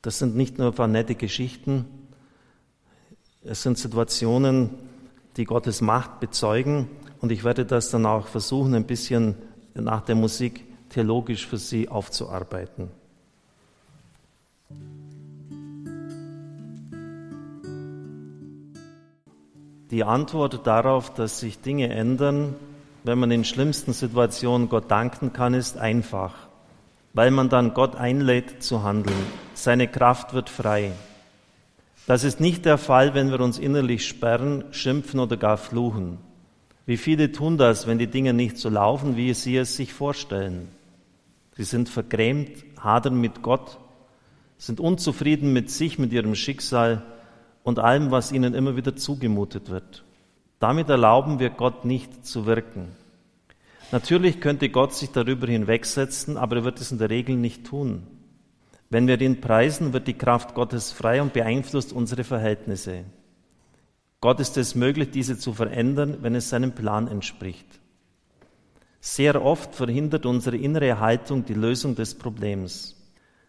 Das 0.00 0.18
sind 0.18 0.34
nicht 0.34 0.56
nur 0.56 0.68
ein 0.68 0.74
paar 0.74 0.88
nette 0.88 1.14
Geschichten, 1.14 1.84
es 3.44 3.62
sind 3.62 3.76
Situationen, 3.76 4.70
die 5.36 5.44
Gottes 5.44 5.80
Macht 5.80 6.20
bezeugen. 6.20 6.88
Und 7.20 7.32
ich 7.32 7.44
werde 7.44 7.64
das 7.64 7.90
dann 7.90 8.06
auch 8.06 8.26
versuchen, 8.26 8.74
ein 8.74 8.86
bisschen 8.86 9.36
nach 9.74 10.02
der 10.02 10.14
Musik 10.14 10.64
theologisch 10.90 11.46
für 11.46 11.58
Sie 11.58 11.88
aufzuarbeiten. 11.88 12.90
Die 19.90 20.04
Antwort 20.04 20.66
darauf, 20.66 21.12
dass 21.12 21.40
sich 21.40 21.60
Dinge 21.60 21.90
ändern, 21.90 22.54
wenn 23.04 23.18
man 23.18 23.30
in 23.30 23.44
schlimmsten 23.44 23.92
Situationen 23.92 24.68
Gott 24.68 24.90
danken 24.90 25.32
kann, 25.32 25.54
ist 25.54 25.76
einfach, 25.76 26.34
weil 27.12 27.30
man 27.30 27.50
dann 27.50 27.74
Gott 27.74 27.96
einlädt 27.96 28.62
zu 28.62 28.82
handeln. 28.84 29.26
Seine 29.54 29.88
Kraft 29.88 30.32
wird 30.32 30.48
frei. 30.48 30.92
Das 32.06 32.24
ist 32.24 32.40
nicht 32.40 32.64
der 32.64 32.78
Fall, 32.78 33.14
wenn 33.14 33.30
wir 33.30 33.40
uns 33.40 33.58
innerlich 33.58 34.06
sperren, 34.06 34.64
schimpfen 34.72 35.20
oder 35.20 35.36
gar 35.36 35.56
fluchen. 35.56 36.18
Wie 36.84 36.96
viele 36.96 37.30
tun 37.30 37.58
das, 37.58 37.86
wenn 37.86 37.98
die 37.98 38.08
Dinge 38.08 38.32
nicht 38.32 38.58
so 38.58 38.68
laufen, 38.68 39.16
wie 39.16 39.32
sie 39.34 39.56
es 39.56 39.76
sich 39.76 39.92
vorstellen? 39.92 40.68
Sie 41.56 41.64
sind 41.64 41.88
vergrämt, 41.88 42.64
hadern 42.80 43.20
mit 43.20 43.42
Gott, 43.42 43.78
sind 44.58 44.80
unzufrieden 44.80 45.52
mit 45.52 45.70
sich, 45.70 45.98
mit 45.98 46.12
ihrem 46.12 46.34
Schicksal 46.34 47.02
und 47.62 47.78
allem, 47.78 48.10
was 48.10 48.32
ihnen 48.32 48.54
immer 48.54 48.76
wieder 48.76 48.96
zugemutet 48.96 49.70
wird. 49.70 50.04
Damit 50.58 50.88
erlauben 50.88 51.38
wir 51.38 51.50
Gott 51.50 51.84
nicht 51.84 52.26
zu 52.26 52.46
wirken. 52.46 52.88
Natürlich 53.92 54.40
könnte 54.40 54.68
Gott 54.70 54.94
sich 54.94 55.10
darüber 55.10 55.46
hinwegsetzen, 55.46 56.36
aber 56.36 56.56
er 56.56 56.64
wird 56.64 56.80
es 56.80 56.90
in 56.90 56.98
der 56.98 57.10
Regel 57.10 57.36
nicht 57.36 57.66
tun. 57.66 58.06
Wenn 58.92 59.08
wir 59.08 59.18
ihn 59.22 59.40
preisen, 59.40 59.94
wird 59.94 60.06
die 60.06 60.18
Kraft 60.18 60.52
Gottes 60.52 60.92
frei 60.92 61.22
und 61.22 61.32
beeinflusst 61.32 61.94
unsere 61.94 62.24
Verhältnisse. 62.24 63.04
Gott 64.20 64.38
ist 64.38 64.58
es 64.58 64.74
möglich, 64.74 65.10
diese 65.10 65.38
zu 65.38 65.54
verändern, 65.54 66.18
wenn 66.20 66.34
es 66.34 66.50
seinem 66.50 66.72
Plan 66.72 67.08
entspricht. 67.08 67.64
Sehr 69.00 69.42
oft 69.42 69.74
verhindert 69.74 70.26
unsere 70.26 70.58
innere 70.58 71.00
Haltung 71.00 71.46
die 71.46 71.54
Lösung 71.54 71.94
des 71.94 72.18
Problems. 72.18 73.02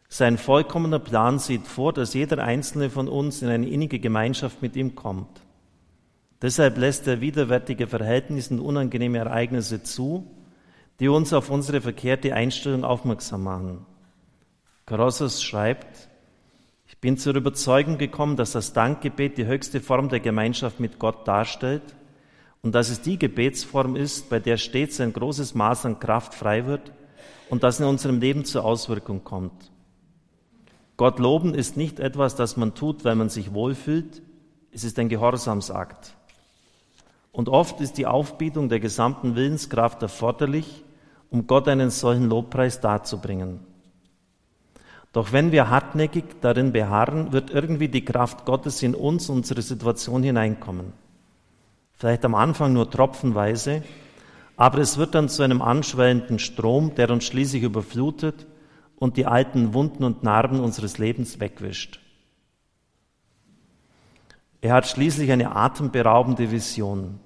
Sein 0.07 0.37
vollkommener 0.37 0.99
Plan 0.99 1.39
sieht 1.39 1.67
vor, 1.67 1.91
dass 1.91 2.13
jeder 2.13 2.41
einzelne 2.41 2.89
von 2.89 3.09
uns 3.09 3.41
in 3.41 3.49
eine 3.49 3.67
innige 3.67 3.99
Gemeinschaft 3.99 4.61
mit 4.61 4.77
ihm 4.77 4.95
kommt. 4.95 5.41
Deshalb 6.41 6.77
lässt 6.77 7.05
er 7.05 7.19
widerwärtige 7.19 7.87
Verhältnisse 7.87 8.53
und 8.53 8.61
unangenehme 8.61 9.17
Ereignisse 9.17 9.83
zu, 9.83 10.25
die 11.01 11.09
uns 11.09 11.33
auf 11.33 11.49
unsere 11.49 11.81
verkehrte 11.81 12.33
Einstellung 12.33 12.85
aufmerksam 12.85 13.43
machen. 13.43 13.85
Carossus 14.85 15.41
schreibt, 15.41 16.09
ich 16.87 16.97
bin 16.99 17.17
zur 17.17 17.35
Überzeugung 17.35 17.97
gekommen, 17.97 18.35
dass 18.35 18.51
das 18.51 18.73
Dankgebet 18.73 19.37
die 19.37 19.45
höchste 19.45 19.79
Form 19.79 20.09
der 20.09 20.19
Gemeinschaft 20.19 20.81
mit 20.81 20.99
Gott 20.99 21.25
darstellt 21.27 21.95
und 22.61 22.75
dass 22.75 22.89
es 22.89 23.01
die 23.01 23.17
Gebetsform 23.17 23.95
ist, 23.95 24.29
bei 24.29 24.39
der 24.39 24.57
stets 24.57 24.99
ein 24.99 25.13
großes 25.13 25.55
Maß 25.55 25.85
an 25.85 25.99
Kraft 25.99 26.33
frei 26.33 26.65
wird 26.65 26.91
und 27.49 27.63
das 27.63 27.79
in 27.79 27.85
unserem 27.85 28.19
Leben 28.19 28.43
zur 28.43 28.65
Auswirkung 28.65 29.23
kommt. 29.23 29.71
Gott 30.97 31.17
loben 31.17 31.53
ist 31.53 31.77
nicht 31.77 31.99
etwas, 31.99 32.35
das 32.35 32.57
man 32.57 32.75
tut, 32.75 33.05
weil 33.05 33.15
man 33.15 33.29
sich 33.29 33.53
wohlfühlt, 33.53 34.21
es 34.71 34.83
ist 34.83 34.99
ein 34.99 35.09
Gehorsamsakt. 35.09 36.13
Und 37.31 37.49
oft 37.49 37.79
ist 37.79 37.97
die 37.97 38.05
Aufbietung 38.05 38.69
der 38.69 38.79
gesamten 38.79 39.35
Willenskraft 39.35 40.01
erforderlich, 40.01 40.83
um 41.29 41.47
Gott 41.47 41.67
einen 41.67 41.89
solchen 41.89 42.29
Lobpreis 42.29 42.79
darzubringen. 42.79 43.72
Doch 45.13 45.31
wenn 45.31 45.51
wir 45.51 45.69
hartnäckig 45.69 46.25
darin 46.41 46.71
beharren, 46.71 47.31
wird 47.31 47.51
irgendwie 47.51 47.87
die 47.87 48.03
Kraft 48.03 48.45
Gottes 48.45 48.81
in 48.81 48.95
uns, 48.95 49.29
unsere 49.29 49.61
Situation 49.61 50.23
hineinkommen. 50.23 50.91
Vielleicht 51.93 52.25
am 52.25 52.33
Anfang 52.33 52.73
nur 52.73 52.89
tropfenweise, 52.89 53.83
aber 54.57 54.79
es 54.79 54.97
wird 54.97 55.13
dann 55.13 55.29
zu 55.29 55.43
einem 55.43 55.61
anschwellenden 55.61 56.39
Strom, 56.39 56.95
der 56.95 57.11
uns 57.11 57.25
schließlich 57.25 57.61
überflutet 57.61 58.47
und 58.97 59.15
die 59.15 59.27
alten 59.27 59.75
Wunden 59.75 60.03
und 60.03 60.23
Narben 60.23 60.59
unseres 60.59 60.97
Lebens 60.97 61.39
wegwischt. 61.39 61.99
Er 64.61 64.73
hat 64.73 64.87
schließlich 64.87 65.31
eine 65.31 65.55
atemberaubende 65.55 66.49
Vision. 66.49 67.19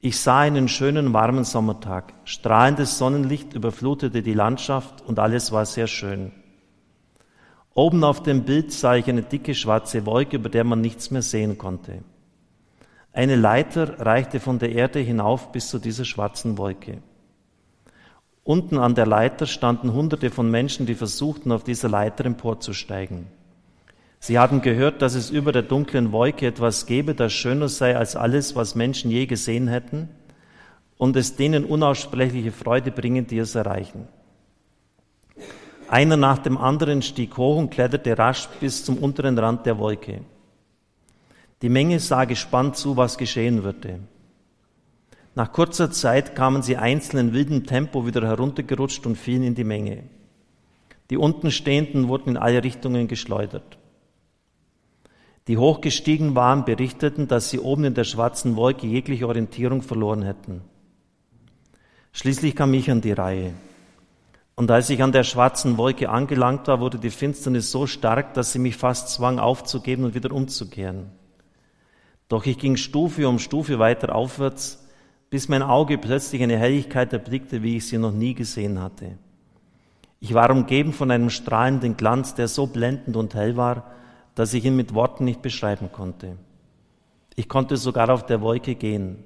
Ich 0.00 0.20
sah 0.20 0.40
einen 0.40 0.68
schönen 0.68 1.12
warmen 1.12 1.44
Sommertag. 1.44 2.12
Strahlendes 2.24 2.98
Sonnenlicht 2.98 3.54
überflutete 3.54 4.22
die 4.22 4.34
Landschaft 4.34 5.02
und 5.02 5.18
alles 5.18 5.50
war 5.50 5.66
sehr 5.66 5.88
schön. 5.88 6.30
Oben 7.76 8.04
auf 8.04 8.22
dem 8.22 8.44
Bild 8.44 8.72
sah 8.72 8.96
ich 8.96 9.06
eine 9.06 9.20
dicke 9.20 9.54
schwarze 9.54 10.06
Wolke, 10.06 10.36
über 10.36 10.48
der 10.48 10.64
man 10.64 10.80
nichts 10.80 11.10
mehr 11.10 11.20
sehen 11.20 11.58
konnte. 11.58 11.98
Eine 13.12 13.36
Leiter 13.36 14.00
reichte 14.00 14.40
von 14.40 14.58
der 14.58 14.72
Erde 14.72 14.98
hinauf 14.98 15.52
bis 15.52 15.68
zu 15.68 15.78
dieser 15.78 16.06
schwarzen 16.06 16.56
Wolke. 16.56 17.02
Unten 18.44 18.78
an 18.78 18.94
der 18.94 19.04
Leiter 19.04 19.44
standen 19.44 19.92
Hunderte 19.92 20.30
von 20.30 20.50
Menschen, 20.50 20.86
die 20.86 20.94
versuchten, 20.94 21.52
auf 21.52 21.64
dieser 21.64 21.90
Leiter 21.90 22.24
emporzusteigen. 22.24 23.26
Sie 24.20 24.38
hatten 24.38 24.62
gehört, 24.62 25.02
dass 25.02 25.14
es 25.14 25.28
über 25.28 25.52
der 25.52 25.62
dunklen 25.62 26.12
Wolke 26.12 26.46
etwas 26.46 26.86
gebe, 26.86 27.14
das 27.14 27.34
schöner 27.34 27.68
sei 27.68 27.94
als 27.94 28.16
alles, 28.16 28.56
was 28.56 28.74
Menschen 28.74 29.10
je 29.10 29.26
gesehen 29.26 29.68
hätten, 29.68 30.08
und 30.96 31.14
es 31.14 31.36
denen 31.36 31.66
unaussprechliche 31.66 32.52
Freude 32.52 32.90
bringen, 32.90 33.26
die 33.26 33.36
es 33.36 33.54
erreichen. 33.54 34.08
Einer 35.88 36.16
nach 36.16 36.38
dem 36.38 36.58
anderen 36.58 37.02
stieg 37.02 37.36
hoch 37.36 37.56
und 37.56 37.70
kletterte 37.70 38.18
rasch 38.18 38.48
bis 38.60 38.84
zum 38.84 38.98
unteren 38.98 39.38
Rand 39.38 39.66
der 39.66 39.78
Wolke. 39.78 40.20
Die 41.62 41.68
Menge 41.68 42.00
sah 42.00 42.24
gespannt 42.24 42.76
zu, 42.76 42.96
was 42.96 43.16
geschehen 43.16 43.62
würde. 43.62 44.00
Nach 45.34 45.52
kurzer 45.52 45.90
Zeit 45.90 46.34
kamen 46.34 46.62
sie 46.62 46.76
einzeln 46.76 47.28
in 47.28 47.34
wildem 47.34 47.66
Tempo 47.66 48.06
wieder 48.06 48.26
heruntergerutscht 48.26 49.06
und 49.06 49.16
fielen 49.16 49.42
in 49.42 49.54
die 49.54 49.64
Menge. 49.64 50.04
Die 51.10 51.16
untenstehenden 51.16 52.08
wurden 52.08 52.30
in 52.30 52.36
alle 52.36 52.64
Richtungen 52.64 53.06
geschleudert. 53.06 53.78
Die 55.46 55.58
hochgestiegen 55.58 56.34
waren, 56.34 56.64
berichteten, 56.64 57.28
dass 57.28 57.50
sie 57.50 57.60
oben 57.60 57.84
in 57.84 57.94
der 57.94 58.04
schwarzen 58.04 58.56
Wolke 58.56 58.86
jegliche 58.86 59.28
Orientierung 59.28 59.82
verloren 59.82 60.22
hätten. 60.22 60.62
Schließlich 62.12 62.56
kam 62.56 62.74
ich 62.74 62.90
an 62.90 63.00
die 63.00 63.12
Reihe. 63.12 63.52
Und 64.56 64.70
als 64.70 64.88
ich 64.88 65.02
an 65.02 65.12
der 65.12 65.22
schwarzen 65.22 65.76
Wolke 65.76 66.08
angelangt 66.08 66.66
war, 66.66 66.80
wurde 66.80 66.98
die 66.98 67.10
Finsternis 67.10 67.70
so 67.70 67.86
stark, 67.86 68.32
dass 68.32 68.52
sie 68.52 68.58
mich 68.58 68.76
fast 68.76 69.10
zwang, 69.10 69.38
aufzugeben 69.38 70.04
und 70.04 70.14
wieder 70.14 70.32
umzukehren. 70.32 71.10
Doch 72.28 72.46
ich 72.46 72.58
ging 72.58 72.76
Stufe 72.76 73.28
um 73.28 73.38
Stufe 73.38 73.78
weiter 73.78 74.14
aufwärts, 74.14 74.82
bis 75.28 75.48
mein 75.48 75.62
Auge 75.62 75.98
plötzlich 75.98 76.42
eine 76.42 76.56
Helligkeit 76.56 77.12
erblickte, 77.12 77.62
wie 77.62 77.76
ich 77.76 77.86
sie 77.86 77.98
noch 77.98 78.12
nie 78.12 78.32
gesehen 78.32 78.80
hatte. 78.80 79.18
Ich 80.20 80.32
war 80.32 80.50
umgeben 80.50 80.94
von 80.94 81.10
einem 81.10 81.28
strahlenden 81.28 81.98
Glanz, 81.98 82.34
der 82.34 82.48
so 82.48 82.66
blendend 82.66 83.16
und 83.16 83.34
hell 83.34 83.58
war, 83.58 83.90
dass 84.34 84.54
ich 84.54 84.64
ihn 84.64 84.74
mit 84.74 84.94
Worten 84.94 85.24
nicht 85.24 85.42
beschreiben 85.42 85.92
konnte. 85.92 86.38
Ich 87.34 87.50
konnte 87.50 87.76
sogar 87.76 88.08
auf 88.08 88.24
der 88.24 88.40
Wolke 88.40 88.74
gehen. 88.74 89.22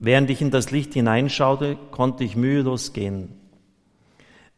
Während 0.00 0.28
ich 0.30 0.42
in 0.42 0.50
das 0.50 0.72
Licht 0.72 0.94
hineinschaute, 0.94 1.76
konnte 1.92 2.24
ich 2.24 2.34
mühelos 2.34 2.92
gehen. 2.92 3.34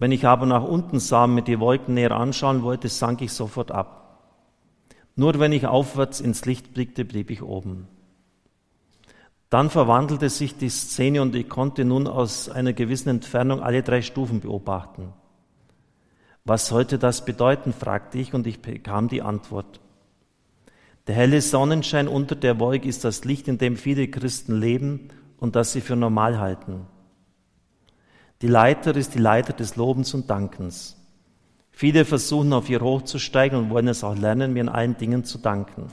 Wenn 0.00 0.12
ich 0.12 0.26
aber 0.26 0.46
nach 0.46 0.64
unten 0.64 0.98
sah 0.98 1.24
und 1.24 1.34
mir 1.34 1.42
die 1.42 1.60
Wolken 1.60 1.94
näher 1.94 2.12
anschauen 2.12 2.62
wollte, 2.62 2.88
sank 2.88 3.20
ich 3.20 3.32
sofort 3.32 3.70
ab. 3.70 4.18
Nur 5.14 5.38
wenn 5.38 5.52
ich 5.52 5.66
aufwärts 5.66 6.20
ins 6.22 6.46
Licht 6.46 6.72
blickte, 6.72 7.04
blieb 7.04 7.30
ich 7.30 7.42
oben. 7.42 7.86
Dann 9.50 9.68
verwandelte 9.68 10.30
sich 10.30 10.56
die 10.56 10.70
Szene 10.70 11.20
und 11.20 11.34
ich 11.34 11.50
konnte 11.50 11.84
nun 11.84 12.06
aus 12.06 12.48
einer 12.48 12.72
gewissen 12.72 13.10
Entfernung 13.10 13.60
alle 13.60 13.82
drei 13.82 14.00
Stufen 14.00 14.40
beobachten. 14.40 15.12
Was 16.44 16.68
sollte 16.68 16.98
das 16.98 17.26
bedeuten, 17.26 17.74
fragte 17.74 18.16
ich 18.16 18.32
und 18.32 18.46
ich 18.46 18.62
bekam 18.62 19.08
die 19.08 19.20
Antwort. 19.20 19.80
Der 21.08 21.14
helle 21.14 21.42
Sonnenschein 21.42 22.08
unter 22.08 22.36
der 22.36 22.58
Wolke 22.58 22.88
ist 22.88 23.04
das 23.04 23.26
Licht, 23.26 23.48
in 23.48 23.58
dem 23.58 23.76
viele 23.76 24.08
Christen 24.08 24.58
leben 24.58 25.08
und 25.38 25.56
das 25.56 25.72
sie 25.72 25.82
für 25.82 25.96
normal 25.96 26.38
halten. 26.38 26.86
Die 28.42 28.48
Leiter 28.48 28.96
ist 28.96 29.14
die 29.14 29.18
Leiter 29.18 29.52
des 29.52 29.76
Lobens 29.76 30.14
und 30.14 30.30
Dankens. 30.30 30.96
Viele 31.72 32.06
versuchen 32.06 32.52
auf 32.54 32.70
ihr 32.70 32.80
hochzusteigen 32.80 33.58
und 33.58 33.70
wollen 33.70 33.88
es 33.88 34.02
auch 34.02 34.16
lernen, 34.16 34.54
mir 34.54 34.62
in 34.62 34.68
allen 34.68 34.96
Dingen 34.96 35.24
zu 35.24 35.38
danken. 35.38 35.88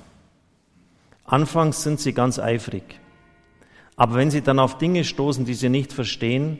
Anfangs 1.26 1.84
sind 1.84 2.00
sie 2.00 2.14
ganz 2.14 2.40
eifrig. 2.40 3.02
Aber 3.98 4.16
wenn 4.16 4.32
sie 4.32 4.42
dann 4.42 4.60
auf 4.60 4.78
Dinge 4.78 5.04
stoßen, 5.04 5.44
die 5.44 5.56
sie 5.56 5.68
nicht 5.68 5.92
verstehen, 5.92 6.60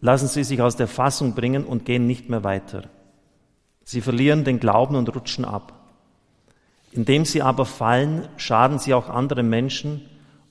lassen 0.00 0.28
sie 0.28 0.44
sich 0.44 0.60
aus 0.60 0.76
der 0.76 0.88
Fassung 0.88 1.34
bringen 1.34 1.64
und 1.64 1.86
gehen 1.86 2.06
nicht 2.06 2.28
mehr 2.28 2.44
weiter. 2.44 2.90
Sie 3.84 4.02
verlieren 4.02 4.44
den 4.44 4.60
Glauben 4.60 4.96
und 4.96 5.14
rutschen 5.14 5.46
ab. 5.46 5.72
Indem 6.92 7.24
sie 7.24 7.40
aber 7.40 7.64
fallen, 7.64 8.28
schaden 8.36 8.78
sie 8.78 8.92
auch 8.92 9.08
andere 9.08 9.42
Menschen 9.42 10.02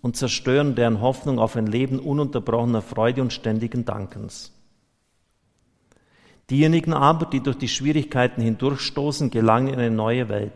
und 0.02 0.16
zerstören 0.16 0.74
deren 0.74 1.02
Hoffnung 1.02 1.38
auf 1.38 1.56
ein 1.56 1.68
Leben 1.68 2.00
ununterbrochener 2.00 2.82
Freude 2.82 3.22
und 3.22 3.32
ständigen 3.32 3.86
Dankens. 3.86 4.54
Diejenigen 6.52 6.92
aber, 6.92 7.26
die 7.28 7.40
durch 7.40 7.58
die 7.58 7.70
Schwierigkeiten 7.70 8.42
hindurchstoßen, 8.42 9.32
gelangen 9.32 9.70
in 9.70 9.80
eine 9.80 9.90
neue 9.90 10.28
Welt. 10.28 10.52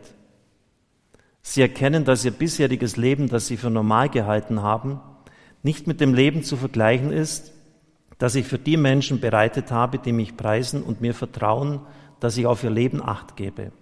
Sie 1.40 1.62
erkennen, 1.62 2.04
dass 2.04 2.22
ihr 2.22 2.32
bisheriges 2.32 2.98
Leben, 2.98 3.30
das 3.30 3.46
sie 3.46 3.56
für 3.56 3.70
normal 3.70 4.10
gehalten 4.10 4.60
haben, 4.60 5.00
nicht 5.62 5.86
mit 5.86 6.02
dem 6.02 6.12
Leben 6.12 6.42
zu 6.42 6.58
vergleichen 6.58 7.12
ist, 7.12 7.54
das 8.18 8.34
ich 8.34 8.46
für 8.46 8.58
die 8.58 8.76
Menschen 8.76 9.20
bereitet 9.20 9.70
habe, 9.70 9.98
die 9.98 10.12
mich 10.12 10.36
preisen 10.36 10.82
und 10.82 11.00
mir 11.00 11.14
vertrauen, 11.14 11.80
dass 12.20 12.36
ich 12.36 12.44
auf 12.44 12.62
ihr 12.62 12.70
Leben 12.70 13.02
acht 13.02 13.34
gebe. 13.36 13.72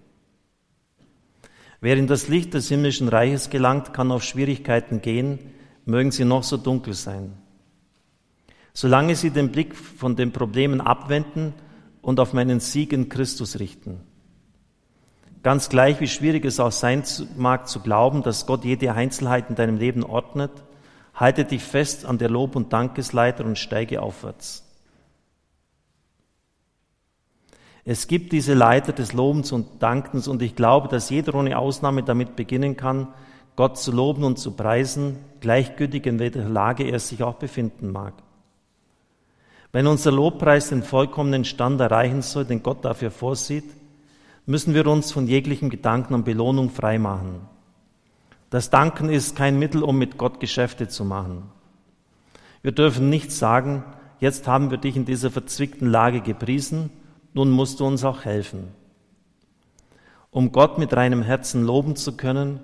Wer 1.81 1.97
in 1.97 2.07
das 2.07 2.29
Licht 2.29 2.55
des 2.55 2.69
himmlischen 2.69 3.09
Reiches 3.09 3.51
gelangt, 3.51 3.93
kann 3.93 4.13
auf 4.13 4.23
Schwierigkeiten 4.23 5.03
gehen, 5.03 5.41
mögen 5.85 6.13
sie 6.13 6.25
noch 6.25 6.45
so 6.45 6.59
dunkel 6.59 6.95
sein. 6.95 7.33
Solange 8.73 9.17
sie 9.17 9.31
den 9.31 9.51
Blick 9.51 9.75
von 9.75 10.15
den 10.15 10.31
Problemen 10.31 10.81
abwenden 10.81 11.55
und 12.05 12.21
auf 12.21 12.33
meinen 12.33 12.61
Sieg 12.61 12.93
in 12.93 13.09
Christus 13.09 13.59
richten. 13.59 14.01
Ganz 15.43 15.69
gleich, 15.69 16.01
wie 16.01 16.09
schwierig 16.09 16.45
es 16.45 16.61
auch 16.61 16.73
sein 16.73 17.03
mag 17.37 17.69
zu 17.69 17.81
glauben, 17.81 18.23
dass 18.23 18.47
Gott 18.47 18.65
jede 18.65 18.93
Einzelheit 18.93 19.51
in 19.51 19.57
deinem 19.57 19.77
Leben 19.77 20.05
ordnet, 20.05 20.51
halte 21.15 21.45
dich 21.45 21.63
fest 21.63 22.07
an 22.07 22.19
der 22.19 22.31
Lob- 22.31 22.57
und 22.57 22.73
Dankesleiter 22.73 23.45
und 23.45 23.59
steige 23.59 24.01
aufwärts. 24.01 24.65
Es 27.85 28.07
gibt 28.09 28.33
diese 28.33 28.55
Leiter 28.55 28.93
des 28.93 29.13
Lobens 29.13 29.53
und 29.53 29.83
Dankens 29.83 30.29
und 30.29 30.41
ich 30.41 30.57
glaube, 30.57 30.89
dass 30.89 31.11
jeder 31.11 31.35
ohne 31.35 31.59
Ausnahme 31.59 32.03
damit 32.03 32.37
beginnen 32.37 32.77
kann, 32.77 33.09
Gott 33.57 33.79
zu 33.79 33.93
loben 33.93 34.25
und 34.25 34.39
zu 34.39 34.53
preisen, 34.53 35.19
gleichgültig 35.41 36.07
in 36.07 36.19
welcher 36.19 36.49
Lage 36.49 36.85
er 36.85 36.99
sich 36.99 37.23
auch 37.23 37.35
befinden 37.35 37.93
mag. 37.93 38.15
Wenn 39.75 39.89
unser 39.89 40.13
Lobpreis 40.13 40.69
den 40.69 40.85
vollkommenen 40.85 41.45
Stand 41.45 41.81
erreichen 41.81 42.23
soll, 42.23 42.45
den 42.45 42.63
Gott 42.63 42.85
dafür 42.85 43.11
vorsieht, 43.11 43.65
müssen 44.47 44.73
wir 44.73 44.87
uns 44.87 45.11
von 45.11 45.27
jeglichem 45.27 45.69
Gedanken 45.69 46.15
an 46.15 46.23
Belohnung 46.23 46.71
freimachen. 46.71 47.41
Das 48.51 48.71
Danken 48.71 49.09
ist 49.09 49.35
kein 49.35 49.59
Mittel, 49.59 49.83
um 49.83 49.99
mit 49.99 50.17
Gott 50.17 50.39
Geschäfte 50.39 50.87
zu 50.87 51.05
machen. 51.05 51.51
Wir 52.63 52.71
dürfen 52.71 53.11
nicht 53.11 53.33
sagen, 53.33 53.83
jetzt 54.21 54.47
haben 54.47 54.71
wir 54.71 54.79
dich 54.79 54.95
in 54.95 55.07
dieser 55.07 55.33
verzwickten 55.33 55.91
Lage 55.91 56.21
gepriesen, 56.21 56.91
nun 57.33 57.51
musst 57.51 57.81
du 57.81 57.85
uns 57.85 58.05
auch 58.05 58.25
helfen. 58.25 58.69
Um 60.31 60.53
Gott 60.53 60.79
mit 60.79 60.95
reinem 60.95 61.23
Herzen 61.23 61.65
loben 61.65 61.97
zu 61.97 62.17
können, 62.17 62.61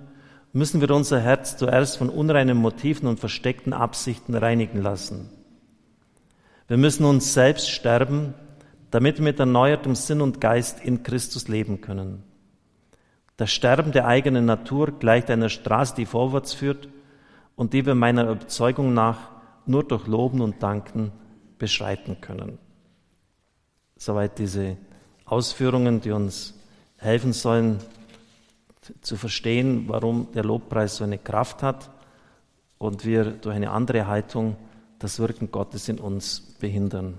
müssen 0.53 0.79
wir 0.79 0.89
unser 0.91 1.19
Herz 1.19 1.57
zuerst 1.57 1.97
von 1.97 2.07
unreinen 2.07 2.57
Motiven 2.57 3.09
und 3.09 3.19
versteckten 3.19 3.73
Absichten 3.73 4.33
reinigen 4.33 4.81
lassen. 4.81 5.40
Wir 6.71 6.77
müssen 6.77 7.03
uns 7.03 7.33
selbst 7.33 7.69
sterben, 7.69 8.33
damit 8.91 9.17
wir 9.17 9.25
mit 9.25 9.37
erneuertem 9.41 9.93
Sinn 9.93 10.21
und 10.21 10.39
Geist 10.39 10.79
in 10.79 11.03
Christus 11.03 11.49
leben 11.49 11.81
können. 11.81 12.23
Das 13.35 13.51
Sterben 13.51 13.91
der 13.91 14.07
eigenen 14.07 14.45
Natur 14.45 14.93
gleicht 14.97 15.29
einer 15.29 15.49
Straße, 15.49 15.95
die 15.97 16.05
vorwärts 16.05 16.53
führt 16.53 16.87
und 17.57 17.73
die 17.73 17.85
wir 17.85 17.93
meiner 17.93 18.29
Überzeugung 18.29 18.93
nach 18.93 19.17
nur 19.65 19.83
durch 19.83 20.07
Loben 20.07 20.39
und 20.39 20.63
Danken 20.63 21.11
beschreiten 21.57 22.21
können. 22.21 22.57
Soweit 23.97 24.39
diese 24.39 24.77
Ausführungen, 25.25 25.99
die 25.99 26.11
uns 26.11 26.57
helfen 26.95 27.33
sollen 27.33 27.79
zu 29.01 29.17
verstehen, 29.17 29.89
warum 29.89 30.29
der 30.33 30.45
Lobpreis 30.45 30.95
so 30.95 31.03
eine 31.03 31.17
Kraft 31.17 31.63
hat 31.63 31.89
und 32.77 33.03
wir 33.03 33.25
durch 33.25 33.57
eine 33.57 33.71
andere 33.71 34.07
Haltung 34.07 34.55
das 35.01 35.19
Wirken 35.19 35.51
Gottes 35.51 35.89
in 35.89 35.99
uns 35.99 36.39
behindern. 36.59 37.17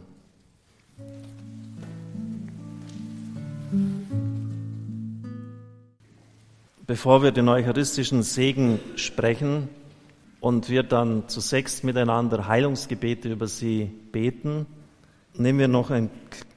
Bevor 6.86 7.22
wir 7.22 7.32
den 7.32 7.48
eucharistischen 7.48 8.22
Segen 8.22 8.78
sprechen 8.96 9.68
und 10.40 10.68
wir 10.68 10.82
dann 10.82 11.28
zu 11.28 11.40
sechs 11.40 11.82
miteinander 11.82 12.46
Heilungsgebete 12.46 13.30
über 13.30 13.48
sie 13.48 13.90
beten, 14.12 14.66
nehmen 15.34 15.58
wir 15.58 15.68
noch 15.68 15.90
ein 15.90 16.10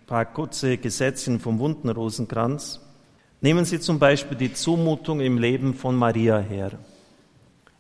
paar 0.07 0.25
kurze 0.25 0.77
Gesetzchen 0.77 1.39
vom 1.39 1.59
wunden 1.59 1.89
Rosenkranz. 1.89 2.81
Nehmen 3.41 3.65
Sie 3.65 3.79
zum 3.79 3.99
Beispiel 3.99 4.37
die 4.37 4.53
Zumutung 4.53 5.19
im 5.19 5.37
Leben 5.37 5.73
von 5.73 5.95
Maria 5.95 6.37
her. 6.39 6.79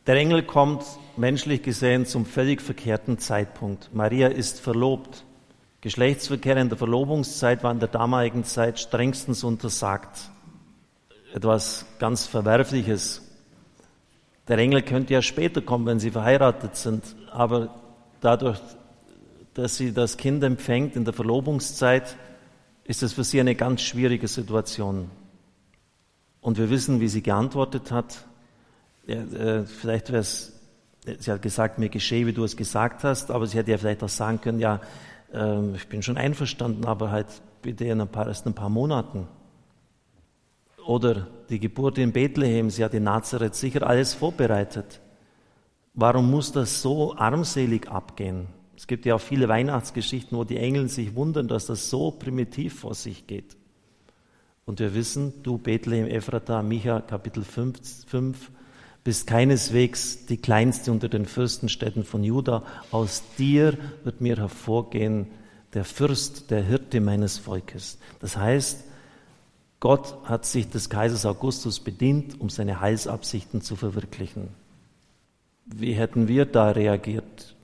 Der 0.07 0.17
Engel 0.17 0.43
kommt 0.43 0.83
menschlich 1.17 1.63
gesehen 1.63 2.05
zum 2.05 2.27
völlig 2.27 2.61
verkehrten 2.61 3.17
Zeitpunkt. 3.17 3.89
Maria 3.91 4.27
ist 4.27 4.59
verlobt. 4.59 5.23
Geschlechtsverkehr 5.81 6.57
in 6.57 6.69
der 6.69 6.77
Verlobungszeit 6.77 7.63
war 7.63 7.71
in 7.71 7.79
der 7.79 7.87
damaligen 7.87 8.43
Zeit 8.43 8.79
strengstens 8.79 9.43
untersagt. 9.43 10.29
Etwas 11.33 11.87
ganz 11.97 12.27
Verwerfliches. 12.27 13.23
Der 14.47 14.59
Engel 14.59 14.83
könnte 14.83 15.13
ja 15.13 15.23
später 15.23 15.61
kommen, 15.61 15.87
wenn 15.87 15.99
sie 15.99 16.11
verheiratet 16.11 16.75
sind, 16.75 17.03
aber 17.31 17.73
dadurch, 18.21 18.59
dass 19.55 19.77
sie 19.77 19.91
das 19.91 20.17
Kind 20.17 20.43
empfängt 20.43 20.95
in 20.95 21.05
der 21.05 21.15
Verlobungszeit, 21.15 22.15
ist 22.83 23.01
es 23.01 23.13
für 23.13 23.23
sie 23.23 23.39
eine 23.39 23.55
ganz 23.55 23.81
schwierige 23.81 24.27
Situation. 24.27 25.09
Und 26.41 26.59
wir 26.59 26.69
wissen, 26.69 26.99
wie 26.99 27.07
sie 27.07 27.23
geantwortet 27.23 27.91
hat. 27.91 28.25
Äh, 29.07 29.63
vielleicht 29.65 30.09
wäre 30.09 30.21
es, 30.21 30.53
sie 31.19 31.31
hat 31.31 31.41
gesagt, 31.41 31.79
mir 31.79 31.89
geschehe, 31.89 32.25
wie 32.25 32.33
du 32.33 32.43
es 32.43 32.57
gesagt 32.57 33.03
hast, 33.03 33.31
aber 33.31 33.47
sie 33.47 33.57
hätte 33.57 33.71
ja 33.71 33.77
vielleicht 33.77 34.03
auch 34.03 34.09
sagen 34.09 34.41
können, 34.41 34.59
ja, 34.59 34.81
äh, 35.33 35.75
ich 35.75 35.87
bin 35.87 36.01
schon 36.01 36.17
einverstanden, 36.17 36.85
aber 36.85 37.11
halt 37.11 37.27
bitte 37.61 37.85
in 37.85 38.01
ein 38.01 38.07
paar, 38.07 38.27
erst 38.27 38.45
ein 38.45 38.53
paar 38.53 38.69
Monaten. 38.69 39.27
Oder 40.85 41.27
die 41.49 41.59
Geburt 41.59 41.97
in 41.97 42.11
Bethlehem, 42.11 42.69
sie 42.69 42.83
hat 42.83 42.93
in 42.93 43.03
Nazareth 43.03 43.55
sicher 43.55 43.87
alles 43.87 44.13
vorbereitet. 44.13 45.01
Warum 45.93 46.29
muss 46.29 46.51
das 46.51 46.81
so 46.81 47.15
armselig 47.15 47.89
abgehen? 47.89 48.47
Es 48.75 48.85
gibt 48.85 49.05
ja 49.05 49.15
auch 49.15 49.21
viele 49.21 49.47
Weihnachtsgeschichten, 49.47 50.37
wo 50.37 50.43
die 50.43 50.57
Engel 50.57 50.89
sich 50.89 51.15
wundern, 51.15 51.47
dass 51.47 51.67
das 51.67 51.89
so 51.89 52.11
primitiv 52.11 52.81
vor 52.81 52.93
sich 52.93 53.25
geht. 53.25 53.55
Und 54.65 54.79
wir 54.79 54.93
wissen, 54.93 55.41
du 55.43 55.57
Bethlehem 55.57 56.07
Ephrata, 56.07 56.61
Micha 56.61 56.99
Kapitel 56.99 57.43
5, 57.43 58.05
5, 58.05 58.51
bist 59.05 59.27
keineswegs 59.27 60.25
die 60.25 60.37
kleinste 60.37 60.91
unter 60.91 61.07
den 61.07 61.27
Fürstenstädten 61.27 62.03
von 62.03 62.23
Juda. 62.23 62.63
Aus 62.89 63.21
dir 63.37 63.77
wird 64.03 64.19
mir 64.19 64.35
hervorgehen 64.35 65.27
der 65.75 65.85
Fürst, 65.85 66.49
der 66.49 66.63
Hirte 66.63 66.99
meines 67.01 67.37
Volkes. 67.37 67.99
Das 68.19 68.35
heißt, 68.35 68.83
Gott 69.79 70.17
hat 70.23 70.45
sich 70.45 70.69
des 70.69 70.89
Kaisers 70.89 71.27
Augustus 71.27 71.79
bedient, 71.79 72.41
um 72.41 72.49
seine 72.49 72.81
Heilsabsichten 72.81 73.61
zu 73.61 73.75
verwirklichen. 73.75 74.47
Wie 75.67 75.93
hätten 75.93 76.27
wir 76.27 76.45
da 76.45 76.71
reagiert? 76.71 77.55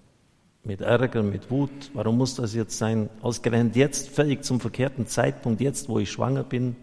Mit 0.64 0.82
Ärger, 0.82 1.24
mit 1.24 1.50
Wut? 1.50 1.90
Warum 1.96 2.20
muss 2.20 2.36
das 2.36 2.54
jetzt 2.54 2.78
sein? 2.78 3.10
Ausgerechnet 3.24 3.76
jetzt, 3.76 4.10
völlig 4.10 4.44
zum 4.44 4.60
verkehrten 4.60 5.08
Zeitpunkt, 5.08 5.60
jetzt, 5.60 5.90
wo 5.90 5.98
ich 5.98 6.12
schwanger 6.12 6.44
bin? 6.44 6.76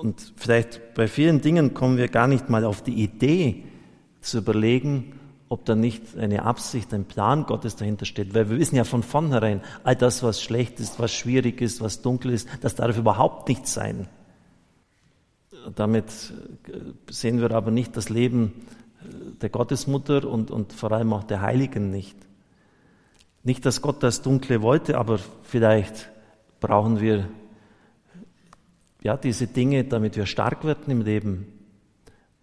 Und 0.00 0.34
vielleicht 0.36 0.94
bei 0.94 1.08
vielen 1.08 1.40
Dingen 1.40 1.72
kommen 1.72 1.96
wir 1.96 2.08
gar 2.08 2.26
nicht 2.26 2.50
mal 2.50 2.64
auf 2.64 2.82
die 2.82 3.02
Idee 3.02 3.64
zu 4.20 4.38
überlegen, 4.38 5.18
ob 5.48 5.64
da 5.64 5.74
nicht 5.74 6.18
eine 6.18 6.42
Absicht, 6.42 6.92
ein 6.92 7.04
Plan 7.04 7.46
Gottes 7.46 7.76
dahinter 7.76 8.04
steht. 8.04 8.34
Weil 8.34 8.50
wir 8.50 8.58
wissen 8.58 8.76
ja 8.76 8.84
von 8.84 9.02
vornherein, 9.02 9.62
all 9.84 9.96
das, 9.96 10.22
was 10.22 10.42
schlecht 10.42 10.80
ist, 10.80 10.98
was 10.98 11.14
schwierig 11.14 11.60
ist, 11.60 11.80
was 11.80 12.02
dunkel 12.02 12.32
ist, 12.32 12.48
das 12.60 12.74
darf 12.74 12.98
überhaupt 12.98 13.48
nicht 13.48 13.66
sein. 13.66 14.08
Damit 15.74 16.06
sehen 17.08 17.40
wir 17.40 17.50
aber 17.52 17.70
nicht 17.70 17.96
das 17.96 18.08
Leben 18.08 18.52
der 19.40 19.48
Gottesmutter 19.48 20.28
und, 20.28 20.50
und 20.50 20.72
vor 20.72 20.92
allem 20.92 21.12
auch 21.12 21.24
der 21.24 21.40
Heiligen 21.40 21.90
nicht. 21.90 22.16
Nicht, 23.44 23.64
dass 23.64 23.80
Gott 23.80 24.02
das 24.02 24.22
Dunkle 24.22 24.62
wollte, 24.62 24.98
aber 24.98 25.18
vielleicht 25.42 26.10
brauchen 26.60 27.00
wir 27.00 27.28
ja, 29.06 29.16
diese 29.16 29.46
Dinge, 29.46 29.84
damit 29.84 30.16
wir 30.16 30.26
stark 30.26 30.64
werden 30.64 30.90
im 30.90 31.00
Leben, 31.00 31.46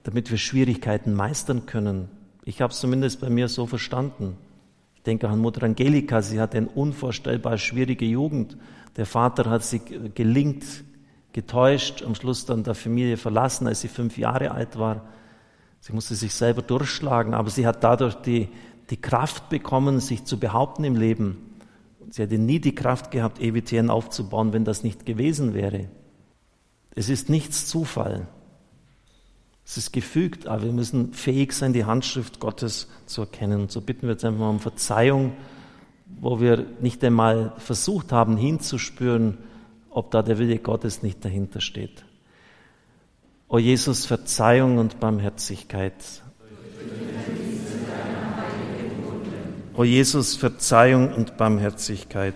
damit 0.04 0.32
wir 0.32 0.38
Schwierigkeiten 0.38 1.14
meistern 1.14 1.66
können. 1.66 2.08
Ich 2.46 2.62
habe 2.62 2.72
es 2.72 2.80
zumindest 2.80 3.20
bei 3.20 3.30
mir 3.30 3.50
so 3.50 3.66
verstanden. 3.66 4.38
Ich 4.96 5.04
denke 5.04 5.28
an 5.28 5.40
Mutter 5.40 5.64
Angelika, 5.64 6.22
sie 6.22 6.40
hatte 6.40 6.58
eine 6.58 6.70
unvorstellbar 6.70 7.58
schwierige 7.58 8.06
Jugend. 8.06 8.56
Der 8.96 9.06
Vater 9.06 9.50
hat 9.50 9.66
sie 9.66 9.82
gelingt, 10.16 10.64
getäuscht, 11.34 12.02
am 12.02 12.16
Schluss 12.16 12.46
dann 12.46 12.64
der 12.64 12.76
Familie 12.76 13.18
verlassen, 13.18 13.68
als 13.68 13.82
sie 13.82 13.90
fünf 13.90 14.18
Jahre 14.18 14.52
alt 14.52 14.80
war. 14.80 15.10
Sie 15.82 15.92
musste 15.92 16.16
sich 16.16 16.34
selber 16.34 16.62
durchschlagen, 16.62 17.34
aber 17.34 17.50
sie 17.50 17.68
hat 17.68 17.84
dadurch 17.84 18.16
die, 18.16 18.48
die 18.90 19.02
Kraft 19.02 19.50
bekommen, 19.50 20.00
sich 20.00 20.24
zu 20.24 20.40
behaupten 20.40 20.86
im 20.86 20.96
Leben. 20.96 21.60
Sie 22.10 22.22
hätte 22.22 22.38
nie 22.38 22.62
die 22.62 22.74
Kraft 22.74 23.12
gehabt, 23.12 23.42
EWTN 23.42 23.90
aufzubauen, 23.90 24.54
wenn 24.54 24.64
das 24.64 24.82
nicht 24.84 25.06
gewesen 25.06 25.54
wäre. 25.54 25.90
Es 26.96 27.10
ist 27.10 27.30
nichts 27.30 27.66
Zufall. 27.68 28.28
Es 29.66 29.78
ist 29.78 29.94
gefügt, 29.94 30.48
aber 30.48 30.64
wir 30.64 30.74
müssen 30.74 31.14
fähig 31.14 31.54
sein, 31.54 31.74
die 31.74 31.86
Handschrift 31.86 32.40
Gottes 32.40 32.88
zu 33.06 33.22
erkennen. 33.22 33.62
Und 33.62 33.72
so 33.72 33.82
bitten 33.82 34.04
wir 34.04 34.12
jetzt 34.12 34.26
einfach 34.26 34.42
mal 34.42 34.50
um 34.50 34.60
Verzeihung, 34.60 35.34
wo 36.20 36.40
wir 36.40 36.66
nicht 36.82 37.04
einmal 37.04 37.54
versucht 37.58 38.12
haben 38.12 38.38
hinzuspüren, 38.38 39.38
ob 39.90 40.12
da 40.12 40.22
der 40.22 40.38
Wille 40.38 40.60
Gottes 40.60 41.02
nicht 41.02 41.24
dahinter 41.24 41.62
steht. 41.62 42.04
O 43.48 43.58
Jesus, 43.58 44.06
Verzeihung 44.06 44.78
und 44.80 45.00
Barmherzigkeit. 45.00 45.94
O 49.76 49.84
Jesus, 49.84 50.36
Verzeihung 50.36 51.14
und 51.14 51.38
Barmherzigkeit. 51.38 52.36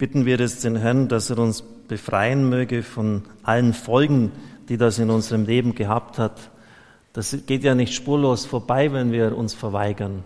bitten 0.00 0.24
wir 0.24 0.40
es 0.40 0.60
den 0.60 0.76
Herrn, 0.76 1.08
dass 1.08 1.28
er 1.28 1.38
uns 1.38 1.62
befreien 1.86 2.48
möge 2.48 2.82
von 2.82 3.24
allen 3.42 3.74
Folgen, 3.74 4.32
die 4.70 4.78
das 4.78 4.98
in 4.98 5.10
unserem 5.10 5.44
Leben 5.44 5.74
gehabt 5.74 6.18
hat. 6.18 6.50
Das 7.12 7.36
geht 7.44 7.64
ja 7.64 7.74
nicht 7.74 7.92
spurlos 7.92 8.46
vorbei, 8.46 8.94
wenn 8.94 9.12
wir 9.12 9.36
uns 9.36 9.52
verweigern. 9.52 10.24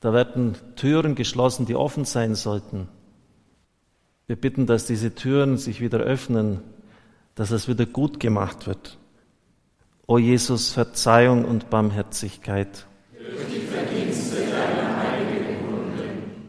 Da 0.00 0.12
werden 0.12 0.56
Türen 0.74 1.14
geschlossen, 1.14 1.66
die 1.66 1.76
offen 1.76 2.04
sein 2.04 2.34
sollten. 2.34 2.88
Wir 4.26 4.34
bitten, 4.34 4.66
dass 4.66 4.86
diese 4.86 5.14
Türen 5.14 5.56
sich 5.56 5.80
wieder 5.80 6.00
öffnen, 6.00 6.62
dass 7.36 7.52
es 7.52 7.68
wieder 7.68 7.86
gut 7.86 8.18
gemacht 8.18 8.66
wird. 8.66 8.98
O 10.08 10.18
Jesus, 10.18 10.72
Verzeihung 10.72 11.44
und 11.44 11.70
Barmherzigkeit. 11.70 12.86
Durch 13.12 13.46
die 13.54 13.60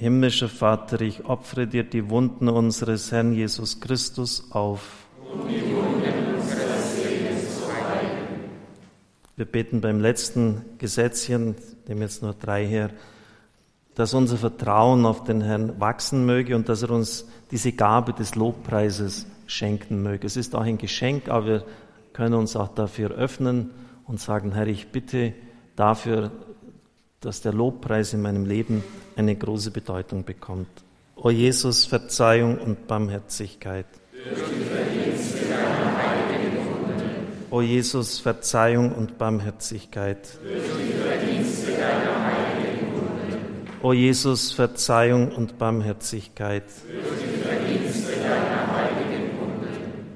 Himmlischer 0.00 0.48
Vater, 0.48 1.02
ich 1.02 1.26
opfere 1.26 1.66
dir 1.66 1.84
die 1.84 2.08
Wunden 2.08 2.48
unseres 2.48 3.12
Herrn 3.12 3.34
Jesus 3.34 3.80
Christus 3.80 4.50
auf. 4.50 4.80
Wir 9.36 9.44
beten 9.44 9.82
beim 9.82 10.00
letzten 10.00 10.64
Gesetzchen, 10.78 11.54
dem 11.86 12.00
jetzt 12.00 12.22
nur 12.22 12.32
drei 12.32 12.66
her, 12.66 12.88
dass 13.94 14.14
unser 14.14 14.38
Vertrauen 14.38 15.04
auf 15.04 15.24
den 15.24 15.42
Herrn 15.42 15.78
wachsen 15.78 16.24
möge 16.24 16.56
und 16.56 16.70
dass 16.70 16.82
er 16.82 16.92
uns 16.92 17.28
diese 17.50 17.72
Gabe 17.72 18.14
des 18.14 18.36
Lobpreises 18.36 19.26
schenken 19.46 20.02
möge. 20.02 20.26
Es 20.26 20.38
ist 20.38 20.54
auch 20.54 20.62
ein 20.62 20.78
Geschenk, 20.78 21.28
aber 21.28 21.44
wir 21.44 21.64
können 22.14 22.32
uns 22.32 22.56
auch 22.56 22.68
dafür 22.68 23.10
öffnen 23.10 23.72
und 24.06 24.18
sagen, 24.18 24.52
Herr, 24.52 24.66
ich 24.66 24.92
bitte 24.92 25.34
dafür, 25.76 26.30
dass 27.20 27.42
der 27.42 27.52
Lobpreis 27.52 28.14
in 28.14 28.22
meinem 28.22 28.46
Leben 28.46 28.82
eine 29.16 29.36
große 29.36 29.70
Bedeutung 29.70 30.24
bekommt. 30.24 30.68
O 31.16 31.30
Jesus, 31.30 31.84
Verzeihung 31.84 32.58
und 32.58 32.86
Barmherzigkeit. 32.86 33.86
O 37.50 37.60
Jesus, 37.60 38.18
Verzeihung 38.20 38.92
und 38.92 39.18
Barmherzigkeit. 39.18 40.38
O 43.82 43.92
Jesus, 43.92 44.52
Verzeihung 44.52 45.32
und 45.32 45.58
Barmherzigkeit. 45.58 46.64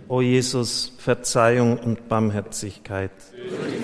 O 0.08 0.20
Jesus, 0.20 0.92
Verzeihung 0.98 1.78
und 1.78 2.08
Barmherzigkeit. 2.08 3.10
Durch 3.32 3.83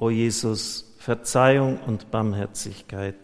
O 0.00 0.10
Jesus, 0.10 0.94
Verzeihung 0.98 1.78
und 1.86 2.10
Barmherzigkeit. 2.10 3.16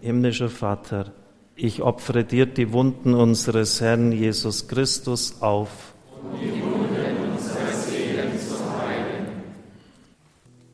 Himmlischer 0.00 0.48
Vater, 0.48 1.12
ich 1.54 1.82
opfere 1.82 2.24
dir 2.24 2.46
die 2.46 2.72
Wunden 2.72 3.14
unseres 3.14 3.80
Herrn 3.80 4.10
Jesus 4.10 4.66
Christus 4.66 5.40
auf. 5.40 5.94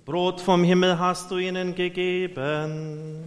Brot 0.06 0.40
vom 0.40 0.64
Himmel 0.64 0.98
hast 0.98 1.30
du 1.30 1.36
ihnen 1.36 1.74
gegeben. 1.74 3.24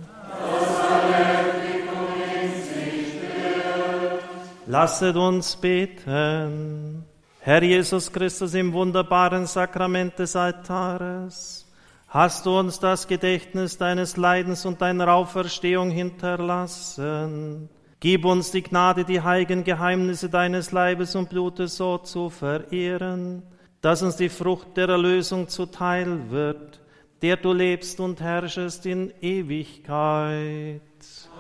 Lasset 4.66 5.16
uns 5.16 5.56
beten. 5.56 7.03
Herr 7.46 7.62
Jesus 7.62 8.10
Christus 8.10 8.54
im 8.54 8.72
wunderbaren 8.72 9.46
Sakrament 9.48 10.18
des 10.18 10.34
Altares, 10.34 11.70
hast 12.08 12.46
du 12.46 12.58
uns 12.58 12.80
das 12.80 13.06
Gedächtnis 13.06 13.78
deines 13.78 14.16
Leidens 14.16 14.66
und 14.66 14.82
deiner 14.82 15.10
Auferstehung 15.10 15.92
hinterlassen. 15.92 17.68
Gib 18.00 18.24
uns 18.24 18.52
die 18.52 18.64
Gnade, 18.64 19.04
die 19.04 19.20
heiligen 19.20 19.66
Geheimnisse 19.66 20.30
deines 20.30 20.72
Leibes 20.72 21.16
und 21.18 21.28
Blutes 21.30 21.76
so 21.76 21.98
zu 21.98 22.30
verehren, 22.30 23.44
dass 23.82 24.02
uns 24.04 24.16
die 24.16 24.30
Frucht 24.30 24.78
der 24.78 24.88
Erlösung 24.88 25.50
zuteil 25.50 26.30
wird, 26.30 26.80
der 27.22 27.36
du 27.36 27.52
lebst 27.52 28.00
und 28.00 28.22
herrschest 28.22 28.86
in 28.86 29.12
Ewigkeit. 29.20 30.82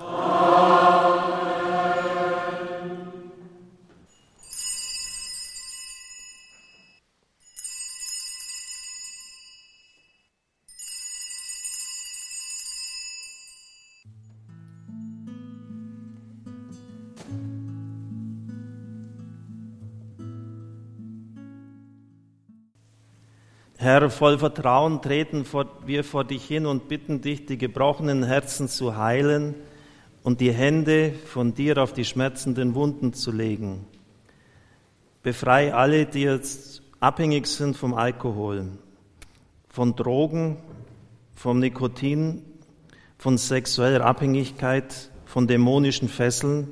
Amen. 0.05 1.52
Herr, 23.83 24.09
voll 24.09 24.37
Vertrauen 24.37 25.01
treten 25.01 25.45
wir 25.85 26.05
vor 26.05 26.23
dich 26.23 26.45
hin 26.45 26.65
und 26.65 26.87
bitten 26.87 27.19
dich, 27.19 27.45
die 27.45 27.57
gebrochenen 27.57 28.23
Herzen 28.23 28.69
zu 28.69 28.95
heilen 28.95 29.55
und 30.23 30.39
die 30.39 30.53
Hände 30.53 31.13
von 31.25 31.53
dir 31.53 31.77
auf 31.83 31.91
die 31.91 32.05
schmerzenden 32.05 32.75
Wunden 32.75 33.11
zu 33.11 33.29
legen. 33.33 33.85
Befrei 35.21 35.73
alle, 35.73 36.05
die 36.05 36.21
jetzt 36.21 36.81
abhängig 37.01 37.45
sind 37.47 37.75
vom 37.75 37.93
Alkohol, 37.93 38.69
von 39.67 39.97
Drogen, 39.97 40.59
vom 41.35 41.59
Nikotin, 41.59 42.41
von 43.17 43.37
sexueller 43.37 44.05
Abhängigkeit, 44.05 45.11
von 45.25 45.45
dämonischen 45.45 46.07
Fesseln, 46.07 46.69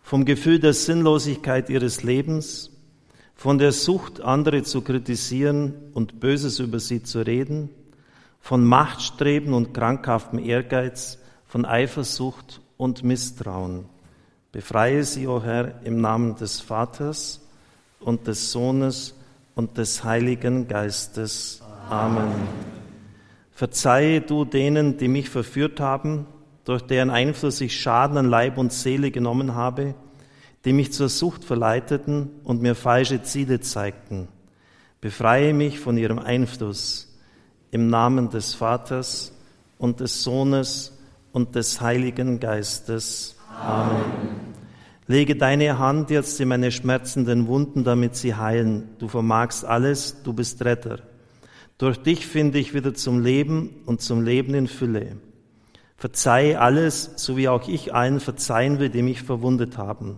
vom 0.00 0.24
Gefühl 0.24 0.60
der 0.60 0.74
Sinnlosigkeit 0.74 1.70
ihres 1.70 2.04
Lebens, 2.04 2.70
von 3.36 3.58
der 3.58 3.72
Sucht, 3.72 4.22
andere 4.22 4.62
zu 4.62 4.80
kritisieren 4.80 5.74
und 5.92 6.20
Böses 6.20 6.58
über 6.58 6.80
sie 6.80 7.02
zu 7.02 7.20
reden, 7.20 7.68
von 8.40 8.64
Machtstreben 8.64 9.52
und 9.52 9.74
krankhaftem 9.74 10.38
Ehrgeiz, 10.38 11.18
von 11.46 11.66
Eifersucht 11.66 12.60
und 12.78 13.04
Misstrauen. 13.04 13.84
Befreie 14.52 15.04
sie, 15.04 15.26
o 15.26 15.36
oh 15.36 15.42
Herr, 15.42 15.82
im 15.84 16.00
Namen 16.00 16.36
des 16.36 16.60
Vaters 16.60 17.46
und 18.00 18.26
des 18.26 18.52
Sohnes 18.52 19.14
und 19.54 19.76
des 19.76 20.02
Heiligen 20.02 20.66
Geistes. 20.66 21.62
Amen. 21.90 22.32
Verzeihe 23.52 24.22
du 24.22 24.44
denen, 24.46 24.96
die 24.96 25.08
mich 25.08 25.28
verführt 25.28 25.78
haben, 25.78 26.26
durch 26.64 26.82
deren 26.82 27.10
Einfluss 27.10 27.60
ich 27.60 27.78
Schaden 27.78 28.16
an 28.16 28.30
Leib 28.30 28.56
und 28.58 28.72
Seele 28.72 29.10
genommen 29.10 29.54
habe, 29.54 29.94
die 30.66 30.72
mich 30.72 30.92
zur 30.92 31.08
Sucht 31.08 31.44
verleiteten 31.44 32.28
und 32.42 32.60
mir 32.60 32.74
falsche 32.74 33.22
Ziele 33.22 33.60
zeigten. 33.60 34.26
Befreie 35.00 35.54
mich 35.54 35.78
von 35.78 35.96
ihrem 35.96 36.18
Einfluss 36.18 37.16
im 37.70 37.88
Namen 37.88 38.30
des 38.30 38.54
Vaters 38.54 39.32
und 39.78 40.00
des 40.00 40.24
Sohnes 40.24 40.98
und 41.30 41.54
des 41.54 41.80
Heiligen 41.80 42.40
Geistes. 42.40 43.36
Amen. 43.62 44.00
Lege 45.06 45.36
deine 45.36 45.78
Hand 45.78 46.10
jetzt 46.10 46.40
in 46.40 46.48
meine 46.48 46.72
schmerzenden 46.72 47.46
Wunden, 47.46 47.84
damit 47.84 48.16
sie 48.16 48.34
heilen. 48.34 48.88
Du 48.98 49.06
vermagst 49.06 49.64
alles, 49.64 50.20
du 50.24 50.32
bist 50.32 50.64
Retter. 50.64 50.98
Durch 51.78 51.98
dich 51.98 52.26
finde 52.26 52.58
ich 52.58 52.74
wieder 52.74 52.92
zum 52.92 53.20
Leben 53.20 53.70
und 53.86 54.00
zum 54.00 54.24
Leben 54.24 54.52
in 54.54 54.66
Fülle. 54.66 55.18
Verzeihe 55.96 56.60
alles, 56.60 57.12
so 57.14 57.36
wie 57.36 57.48
auch 57.48 57.68
ich 57.68 57.94
allen 57.94 58.18
verzeihen 58.18 58.80
will, 58.80 58.88
die 58.88 59.02
mich 59.02 59.22
verwundet 59.22 59.78
haben. 59.78 60.16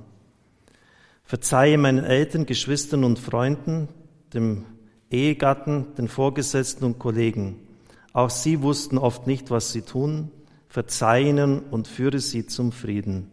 Verzeihe 1.29 1.77
meinen 1.77 2.05
Eltern, 2.05 2.47
Geschwistern 2.47 3.05
und 3.05 3.19
Freunden, 3.19 3.89
dem 4.33 4.65
Ehegatten, 5.11 5.95
den 5.99 6.09
Vorgesetzten 6.09 6.87
und 6.87 6.99
Kollegen. 6.99 7.57
Auch 8.15 8.31
sie 8.31 8.63
wussten 8.63 8.97
oft 8.97 9.27
nicht, 9.27 9.51
was 9.51 9.71
sie 9.71 9.83
tun. 9.83 10.31
Verzeih 10.69 11.25
ihnen 11.25 11.59
und 11.59 11.87
führe 11.87 12.21
sie 12.21 12.47
zum 12.47 12.73
Frieden. 12.73 13.31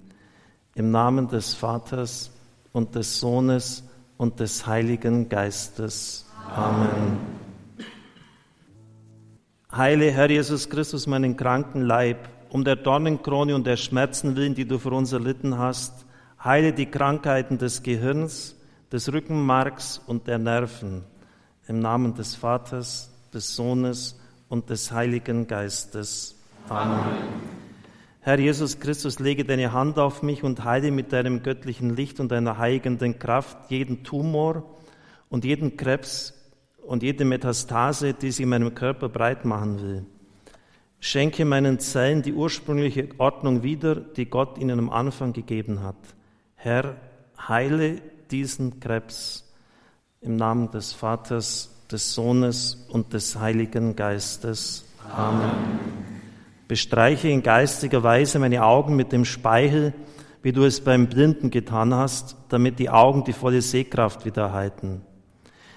Im 0.75 0.91
Namen 0.91 1.29
des 1.29 1.53
Vaters 1.53 2.31
und 2.73 2.95
des 2.95 3.21
Sohnes 3.21 3.85
und 4.17 4.41
des 4.41 4.67
Heiligen 4.67 5.29
Geistes. 5.29 6.25
Amen. 6.53 7.17
Heile 9.71 10.11
Herr 10.11 10.29
Jesus 10.29 10.69
Christus 10.69 11.07
meinen 11.07 11.37
kranken 11.37 11.83
Leib, 11.83 12.27
um 12.49 12.65
der 12.65 12.75
Dornenkrone 12.75 13.55
und 13.55 13.65
der 13.65 13.77
Schmerzen 13.77 14.35
willen, 14.35 14.53
die 14.53 14.67
du 14.67 14.79
für 14.79 14.91
uns 14.91 15.13
erlitten 15.13 15.57
hast, 15.57 16.04
Heile 16.45 16.73
die 16.73 16.85
Krankheiten 16.85 17.57
des 17.57 17.81
Gehirns, 17.81 18.55
des 18.91 19.11
Rückenmarks 19.11 19.99
und 20.05 20.27
der 20.27 20.37
Nerven. 20.37 21.03
Im 21.67 21.79
Namen 21.79 22.13
des 22.13 22.35
Vaters, 22.35 23.11
des 23.33 23.55
Sohnes 23.55 24.21
und 24.47 24.69
des 24.69 24.91
Heiligen 24.91 25.47
Geistes. 25.47 26.35
Amen. 26.69 26.99
Herr 28.21 28.37
Jesus 28.37 28.79
Christus, 28.79 29.17
lege 29.17 29.43
deine 29.43 29.73
Hand 29.73 29.97
auf 29.97 30.21
mich 30.21 30.43
und 30.43 30.63
heile 30.63 30.91
mit 30.91 31.13
deinem 31.13 31.41
göttlichen 31.41 31.95
Licht 31.95 32.19
und 32.19 32.31
deiner 32.31 32.59
heilenden 32.59 33.17
Kraft 33.17 33.71
jeden 33.71 34.03
Tumor 34.03 34.63
und 35.29 35.45
jeden 35.45 35.77
Krebs 35.77 36.35
und 36.85 37.01
jede 37.01 37.25
Metastase, 37.25 38.13
die 38.13 38.29
sich 38.29 38.43
in 38.43 38.49
meinem 38.49 38.75
Körper 38.75 39.09
breit 39.09 39.45
machen 39.45 39.81
will. 39.81 40.05
Schenke 40.99 41.43
meinen 41.43 41.79
Zellen 41.79 42.21
die 42.21 42.33
ursprüngliche 42.33 43.09
Ordnung 43.17 43.63
wieder, 43.63 43.95
die 43.95 44.27
Gott 44.27 44.59
ihnen 44.59 44.77
am 44.77 44.91
Anfang 44.91 45.33
gegeben 45.33 45.81
hat. 45.81 45.95
Herr, 46.65 46.95
heile 47.47 48.01
diesen 48.31 48.79
Krebs 48.79 49.53
im 50.19 50.35
Namen 50.35 50.71
des 50.71 50.93
Vaters, 50.93 51.85
des 51.91 52.15
Sohnes 52.15 52.87
und 52.89 53.13
des 53.13 53.37
Heiligen 53.37 53.95
Geistes. 53.95 54.83
Amen. 55.15 55.51
Bestreiche 56.67 57.27
in 57.27 57.43
geistiger 57.43 58.01
Weise 58.01 58.39
meine 58.39 58.63
Augen 58.63 58.95
mit 58.95 59.11
dem 59.11 59.25
Speichel, 59.25 59.93
wie 60.41 60.53
du 60.53 60.63
es 60.63 60.83
beim 60.83 61.05
Blinden 61.05 61.51
getan 61.51 61.93
hast, 61.93 62.35
damit 62.49 62.79
die 62.79 62.89
Augen 62.89 63.23
die 63.25 63.33
volle 63.33 63.61
Sehkraft 63.61 64.25
wieder 64.25 64.45
erhalten. 64.45 65.03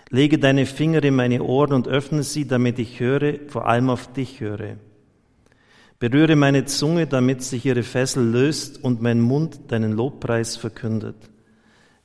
Lege 0.08 0.38
deine 0.38 0.64
Finger 0.64 1.04
in 1.04 1.16
meine 1.16 1.42
Ohren 1.42 1.74
und 1.74 1.86
öffne 1.86 2.22
sie, 2.22 2.48
damit 2.48 2.78
ich 2.78 2.98
höre, 2.98 3.34
vor 3.48 3.66
allem 3.66 3.90
auf 3.90 4.10
dich 4.14 4.40
höre. 4.40 4.78
Berühre 6.00 6.36
meine 6.36 6.64
Zunge, 6.64 7.08
damit 7.08 7.42
sich 7.42 7.66
ihre 7.66 7.82
Fessel 7.82 8.24
löst 8.24 8.84
und 8.84 9.02
mein 9.02 9.20
Mund 9.20 9.72
deinen 9.72 9.92
Lobpreis 9.92 10.56
verkündet. 10.56 11.16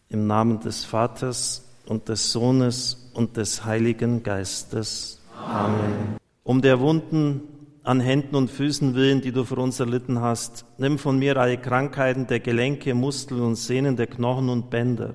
Im 0.10 0.26
Namen 0.26 0.60
des 0.62 0.84
Vaters 0.84 1.70
und 1.86 2.10
des 2.10 2.32
Sohnes 2.32 3.12
und 3.14 3.38
des 3.38 3.66
Heiligen 3.66 4.24
Geistes. 4.24 5.22
Amen. 5.38 6.18
Um 6.44 6.64
der 6.64 6.80
Wunden 6.80 7.42
an 7.84 8.00
Händen 8.00 8.36
und 8.36 8.50
Füßen 8.50 8.96
willen, 8.96 9.22
die 9.22 9.32
du 9.32 9.44
für 9.44 9.58
uns 9.58 9.80
erlitten 9.80 10.22
hast, 10.22 10.66
nimm 10.80 10.98
von 10.98 11.20
mir 11.20 11.38
alle 11.38 11.58
Krankheiten 11.58 12.26
der 12.26 12.40
Gelenke, 12.40 12.96
Muskeln 12.96 13.42
und 13.42 13.58
Sehnen, 13.58 13.96
der 13.96 14.08
Knochen 14.08 14.50
und 14.50 14.72
Bänder. 14.72 15.14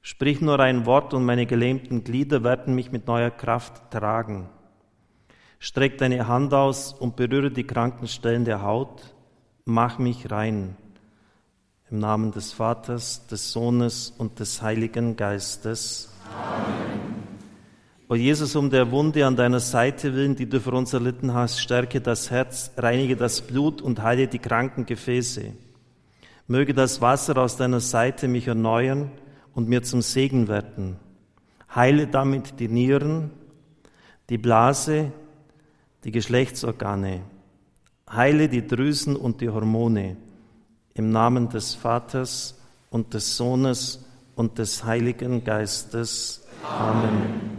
Sprich 0.00 0.40
nur 0.40 0.60
ein 0.60 0.86
Wort 0.86 1.12
und 1.12 1.24
meine 1.24 1.46
gelähmten 1.46 2.04
Glieder 2.04 2.44
werden 2.44 2.76
mich 2.76 2.92
mit 2.92 3.08
neuer 3.08 3.30
Kraft 3.30 3.90
tragen. 3.90 4.48
Streck 5.66 5.96
deine 5.96 6.28
Hand 6.28 6.52
aus 6.52 6.92
und 6.92 7.16
berühre 7.16 7.50
die 7.50 7.64
kranken 7.64 8.06
Stellen 8.06 8.44
der 8.44 8.60
Haut. 8.60 9.14
Mach 9.64 9.98
mich 9.98 10.30
rein. 10.30 10.76
Im 11.90 12.00
Namen 12.00 12.32
des 12.32 12.52
Vaters, 12.52 13.26
des 13.28 13.50
Sohnes 13.50 14.12
und 14.18 14.40
des 14.40 14.60
Heiligen 14.60 15.16
Geistes. 15.16 16.12
Amen. 16.30 17.14
O 18.10 18.14
Jesus, 18.14 18.54
um 18.56 18.68
der 18.68 18.90
Wunde 18.90 19.24
an 19.24 19.36
deiner 19.36 19.58
Seite 19.58 20.14
willen, 20.14 20.36
die 20.36 20.46
du 20.46 20.60
für 20.60 20.72
uns 20.72 20.92
erlitten 20.92 21.32
hast, 21.32 21.58
stärke 21.58 22.02
das 22.02 22.30
Herz, 22.30 22.72
reinige 22.76 23.16
das 23.16 23.40
Blut 23.40 23.80
und 23.80 24.02
heile 24.02 24.28
die 24.28 24.40
kranken 24.40 24.84
Gefäße. 24.84 25.54
Möge 26.46 26.74
das 26.74 27.00
Wasser 27.00 27.38
aus 27.38 27.56
deiner 27.56 27.80
Seite 27.80 28.28
mich 28.28 28.48
erneuern 28.48 29.10
und 29.54 29.66
mir 29.70 29.82
zum 29.82 30.02
Segen 30.02 30.46
werden. 30.46 30.98
Heile 31.74 32.06
damit 32.06 32.60
die 32.60 32.68
Nieren, 32.68 33.30
die 34.28 34.36
Blase, 34.36 35.10
die 36.04 36.12
Geschlechtsorgane. 36.12 37.22
Heile 38.10 38.48
die 38.48 38.66
Drüsen 38.66 39.16
und 39.16 39.40
die 39.40 39.48
Hormone. 39.48 40.16
Im 40.94 41.10
Namen 41.10 41.48
des 41.48 41.74
Vaters 41.74 42.60
und 42.90 43.14
des 43.14 43.36
Sohnes 43.36 44.04
und 44.36 44.58
des 44.58 44.84
Heiligen 44.84 45.42
Geistes. 45.42 46.46
Amen. 46.62 47.58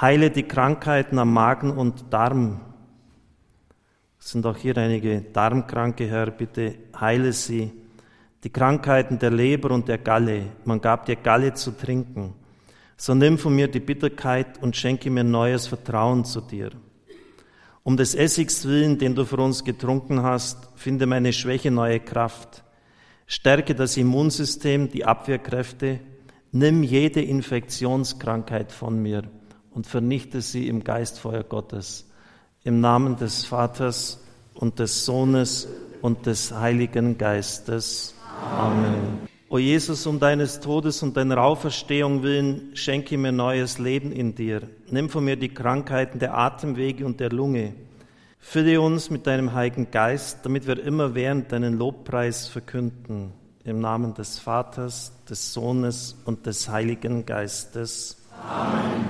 Heile 0.00 0.30
die 0.30 0.42
Krankheiten 0.42 1.18
am 1.18 1.32
Magen 1.32 1.70
und 1.70 2.12
Darm. 2.12 2.60
Sind 4.18 4.46
auch 4.46 4.56
hier 4.56 4.76
einige 4.76 5.20
Darmkranke, 5.20 6.06
Herr, 6.06 6.30
bitte 6.30 6.74
heile 6.98 7.32
sie 7.32 7.72
die 8.44 8.50
Krankheiten 8.50 9.18
der 9.18 9.30
Leber 9.30 9.70
und 9.70 9.88
der 9.88 9.98
Galle. 9.98 10.42
Man 10.64 10.80
gab 10.80 11.06
dir 11.06 11.16
Galle 11.16 11.54
zu 11.54 11.72
trinken. 11.72 12.34
So 12.96 13.14
nimm 13.14 13.38
von 13.38 13.56
mir 13.56 13.68
die 13.68 13.80
Bitterkeit 13.80 14.62
und 14.62 14.76
schenke 14.76 15.10
mir 15.10 15.24
neues 15.24 15.66
Vertrauen 15.66 16.24
zu 16.24 16.42
dir. 16.42 16.70
Um 17.84 17.98
des 17.98 18.14
Essigs 18.14 18.64
willen, 18.64 18.98
den 18.98 19.14
du 19.14 19.26
für 19.26 19.36
uns 19.36 19.62
getrunken 19.62 20.22
hast, 20.22 20.70
finde 20.74 21.04
meine 21.04 21.34
Schwäche 21.34 21.70
neue 21.70 22.00
Kraft. 22.00 22.64
Stärke 23.26 23.74
das 23.74 23.98
Immunsystem, 23.98 24.90
die 24.90 25.04
Abwehrkräfte. 25.04 26.00
Nimm 26.50 26.82
jede 26.82 27.20
Infektionskrankheit 27.20 28.72
von 28.72 29.02
mir 29.02 29.24
und 29.70 29.86
vernichte 29.86 30.40
sie 30.40 30.66
im 30.66 30.82
Geistfeuer 30.82 31.44
Gottes. 31.44 32.08
Im 32.62 32.80
Namen 32.80 33.16
des 33.16 33.44
Vaters 33.44 34.24
und 34.54 34.78
des 34.78 35.04
Sohnes 35.04 35.68
und 36.00 36.24
des 36.24 36.52
Heiligen 36.52 37.18
Geistes. 37.18 38.14
Amen. 38.56 39.33
O 39.50 39.58
Jesus, 39.58 40.06
um 40.06 40.18
deines 40.18 40.60
Todes 40.60 41.02
und 41.02 41.18
deiner 41.18 41.42
Auferstehung 41.42 42.22
willen, 42.22 42.70
schenke 42.74 43.18
mir 43.18 43.30
neues 43.30 43.78
Leben 43.78 44.10
in 44.10 44.34
dir. 44.34 44.62
Nimm 44.90 45.10
von 45.10 45.22
mir 45.24 45.36
die 45.36 45.50
Krankheiten 45.50 46.18
der 46.18 46.34
Atemwege 46.34 47.04
und 47.04 47.20
der 47.20 47.28
Lunge. 47.28 47.74
Fülle 48.38 48.80
uns 48.80 49.10
mit 49.10 49.26
deinem 49.26 49.52
Heiligen 49.52 49.90
Geist, 49.90 50.40
damit 50.44 50.66
wir 50.66 50.82
immer 50.82 51.14
während 51.14 51.52
deinen 51.52 51.78
Lobpreis 51.78 52.48
verkünden. 52.48 53.32
Im 53.64 53.80
Namen 53.80 54.14
des 54.14 54.38
Vaters, 54.38 55.12
des 55.28 55.52
Sohnes 55.52 56.16
und 56.24 56.46
des 56.46 56.70
Heiligen 56.70 57.26
Geistes. 57.26 58.16
Amen. 58.48 59.04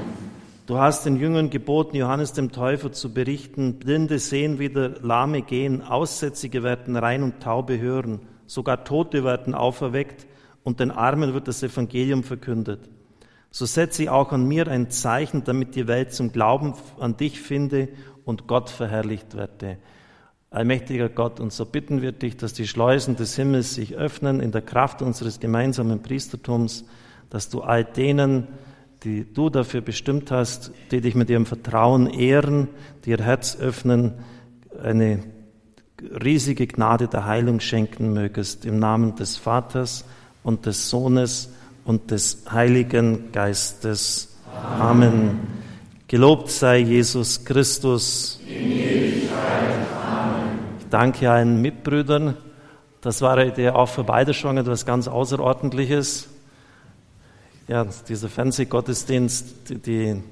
Du 0.66 0.78
hast 0.78 1.06
den 1.06 1.16
Jüngern 1.16 1.50
geboten, 1.50 1.96
Johannes 1.96 2.32
dem 2.32 2.50
Täufer 2.50 2.90
zu 2.90 3.12
berichten, 3.12 3.74
Blinde 3.74 4.18
sehen 4.18 4.58
wieder, 4.58 5.00
Lahme 5.00 5.42
gehen, 5.42 5.82
Aussätzige 5.82 6.62
werden 6.62 6.96
rein 6.96 7.22
und 7.22 7.40
Taube 7.40 7.78
hören 7.78 8.20
sogar 8.46 8.84
Tote 8.84 9.24
werden 9.24 9.54
auferweckt 9.54 10.26
und 10.62 10.80
den 10.80 10.90
Armen 10.90 11.34
wird 11.34 11.48
das 11.48 11.62
Evangelium 11.62 12.22
verkündet. 12.22 12.88
So 13.50 13.66
setze 13.66 14.10
auch 14.12 14.32
an 14.32 14.48
mir 14.48 14.66
ein 14.66 14.90
Zeichen, 14.90 15.44
damit 15.44 15.76
die 15.76 15.86
Welt 15.86 16.12
zum 16.12 16.32
Glauben 16.32 16.74
an 16.98 17.16
dich 17.16 17.40
finde 17.40 17.88
und 18.24 18.48
Gott 18.48 18.70
verherrlicht 18.70 19.36
werde. 19.36 19.78
Allmächtiger 20.50 21.08
Gott, 21.08 21.40
und 21.40 21.52
so 21.52 21.64
bitten 21.64 22.00
wir 22.00 22.12
dich, 22.12 22.36
dass 22.36 22.52
die 22.52 22.66
Schleusen 22.66 23.16
des 23.16 23.36
Himmels 23.36 23.74
sich 23.74 23.96
öffnen 23.96 24.40
in 24.40 24.52
der 24.52 24.62
Kraft 24.62 25.02
unseres 25.02 25.40
gemeinsamen 25.40 26.02
Priestertums, 26.02 26.84
dass 27.28 27.48
du 27.48 27.60
all 27.60 27.84
denen, 27.84 28.48
die 29.02 29.24
du 29.32 29.50
dafür 29.50 29.80
bestimmt 29.80 30.30
hast, 30.30 30.72
die 30.90 31.00
dich 31.00 31.14
mit 31.14 31.28
ihrem 31.28 31.46
Vertrauen 31.46 32.06
ehren, 32.06 32.68
die 33.04 33.10
ihr 33.10 33.18
Herz 33.18 33.56
öffnen, 33.56 34.14
eine 34.82 35.24
riesige 36.22 36.66
Gnade 36.66 37.08
der 37.08 37.24
Heilung 37.26 37.60
schenken 37.60 38.12
mögest, 38.12 38.64
im 38.64 38.78
Namen 38.78 39.16
des 39.16 39.36
Vaters 39.36 40.04
und 40.42 40.66
des 40.66 40.90
Sohnes 40.90 41.50
und 41.84 42.10
des 42.10 42.44
Heiligen 42.50 43.32
Geistes. 43.32 44.36
Amen. 44.78 45.08
Amen. 45.08 45.64
Gelobt 46.06 46.50
sei 46.50 46.78
Jesus 46.78 47.44
Christus. 47.44 48.38
Ich 48.46 49.28
danke 50.90 51.30
allen 51.30 51.60
Mitbrüdern. 51.60 52.36
Das 53.00 53.20
war 53.20 53.36
heute 53.36 53.74
auch 53.74 53.88
für 53.88 54.04
beide 54.04 54.32
schon 54.32 54.56
etwas 54.58 54.86
ganz 54.86 55.08
Außerordentliches. 55.08 56.28
Ja, 57.66 57.86
dieser 58.08 58.28
Fernsehgottesdienst, 58.28 59.70
die, 59.70 59.78
die 59.78 60.22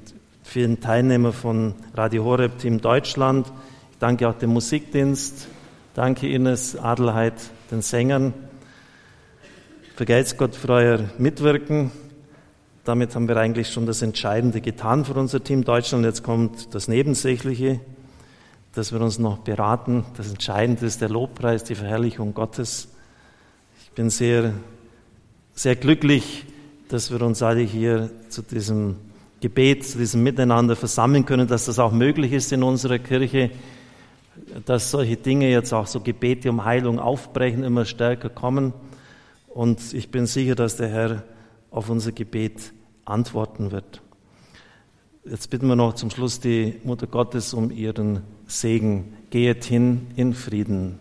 vielen 0.42 0.80
Teilnehmer 0.80 1.32
von 1.32 1.74
Radio 1.94 2.24
Horeb 2.24 2.58
Team 2.58 2.80
Deutschland. 2.80 3.46
Ich 3.90 3.98
danke 3.98 4.28
auch 4.28 4.34
dem 4.34 4.50
Musikdienst, 4.50 5.48
Danke 5.94 6.26
Ines 6.26 6.74
Adelheid, 6.74 7.34
den 7.70 7.82
Sängern. 7.82 8.32
Vergelt's 9.94 10.38
Gott 10.38 10.56
für 10.56 10.70
euer 10.70 11.00
Mitwirken. 11.18 11.92
Damit 12.84 13.14
haben 13.14 13.28
wir 13.28 13.36
eigentlich 13.36 13.68
schon 13.68 13.84
das 13.84 14.00
Entscheidende 14.00 14.62
getan 14.62 15.04
für 15.04 15.12
unser 15.12 15.44
Team 15.44 15.64
Deutschland. 15.64 16.06
Jetzt 16.06 16.22
kommt 16.22 16.74
das 16.74 16.88
Nebensächliche, 16.88 17.80
dass 18.74 18.90
wir 18.90 19.02
uns 19.02 19.18
noch 19.18 19.40
beraten. 19.40 20.06
Das 20.16 20.30
Entscheidende 20.30 20.86
ist 20.86 21.02
der 21.02 21.10
Lobpreis, 21.10 21.62
die 21.62 21.74
Verherrlichung 21.74 22.32
Gottes. 22.32 22.88
Ich 23.84 23.90
bin 23.90 24.08
sehr, 24.08 24.54
sehr 25.54 25.76
glücklich, 25.76 26.46
dass 26.88 27.10
wir 27.10 27.20
uns 27.20 27.42
alle 27.42 27.60
hier 27.60 28.08
zu 28.30 28.40
diesem 28.40 28.96
Gebet, 29.42 29.86
zu 29.86 29.98
diesem 29.98 30.22
Miteinander 30.22 30.74
versammeln 30.74 31.26
können, 31.26 31.48
dass 31.48 31.66
das 31.66 31.78
auch 31.78 31.92
möglich 31.92 32.32
ist 32.32 32.50
in 32.50 32.62
unserer 32.62 32.98
Kirche 32.98 33.50
dass 34.66 34.90
solche 34.90 35.16
Dinge 35.16 35.50
jetzt 35.50 35.72
auch 35.72 35.86
so 35.86 36.00
Gebete 36.00 36.50
um 36.50 36.64
Heilung 36.64 36.98
aufbrechen, 36.98 37.62
immer 37.62 37.84
stärker 37.84 38.28
kommen. 38.28 38.72
Und 39.48 39.92
ich 39.92 40.10
bin 40.10 40.26
sicher, 40.26 40.54
dass 40.54 40.76
der 40.76 40.88
Herr 40.88 41.22
auf 41.70 41.90
unser 41.90 42.12
Gebet 42.12 42.72
antworten 43.04 43.70
wird. 43.70 44.02
Jetzt 45.24 45.50
bitten 45.50 45.68
wir 45.68 45.76
noch 45.76 45.94
zum 45.94 46.10
Schluss 46.10 46.40
die 46.40 46.80
Mutter 46.84 47.06
Gottes 47.06 47.54
um 47.54 47.70
ihren 47.70 48.22
Segen. 48.46 49.14
Gehet 49.30 49.64
hin 49.64 50.08
in 50.16 50.34
Frieden. 50.34 50.98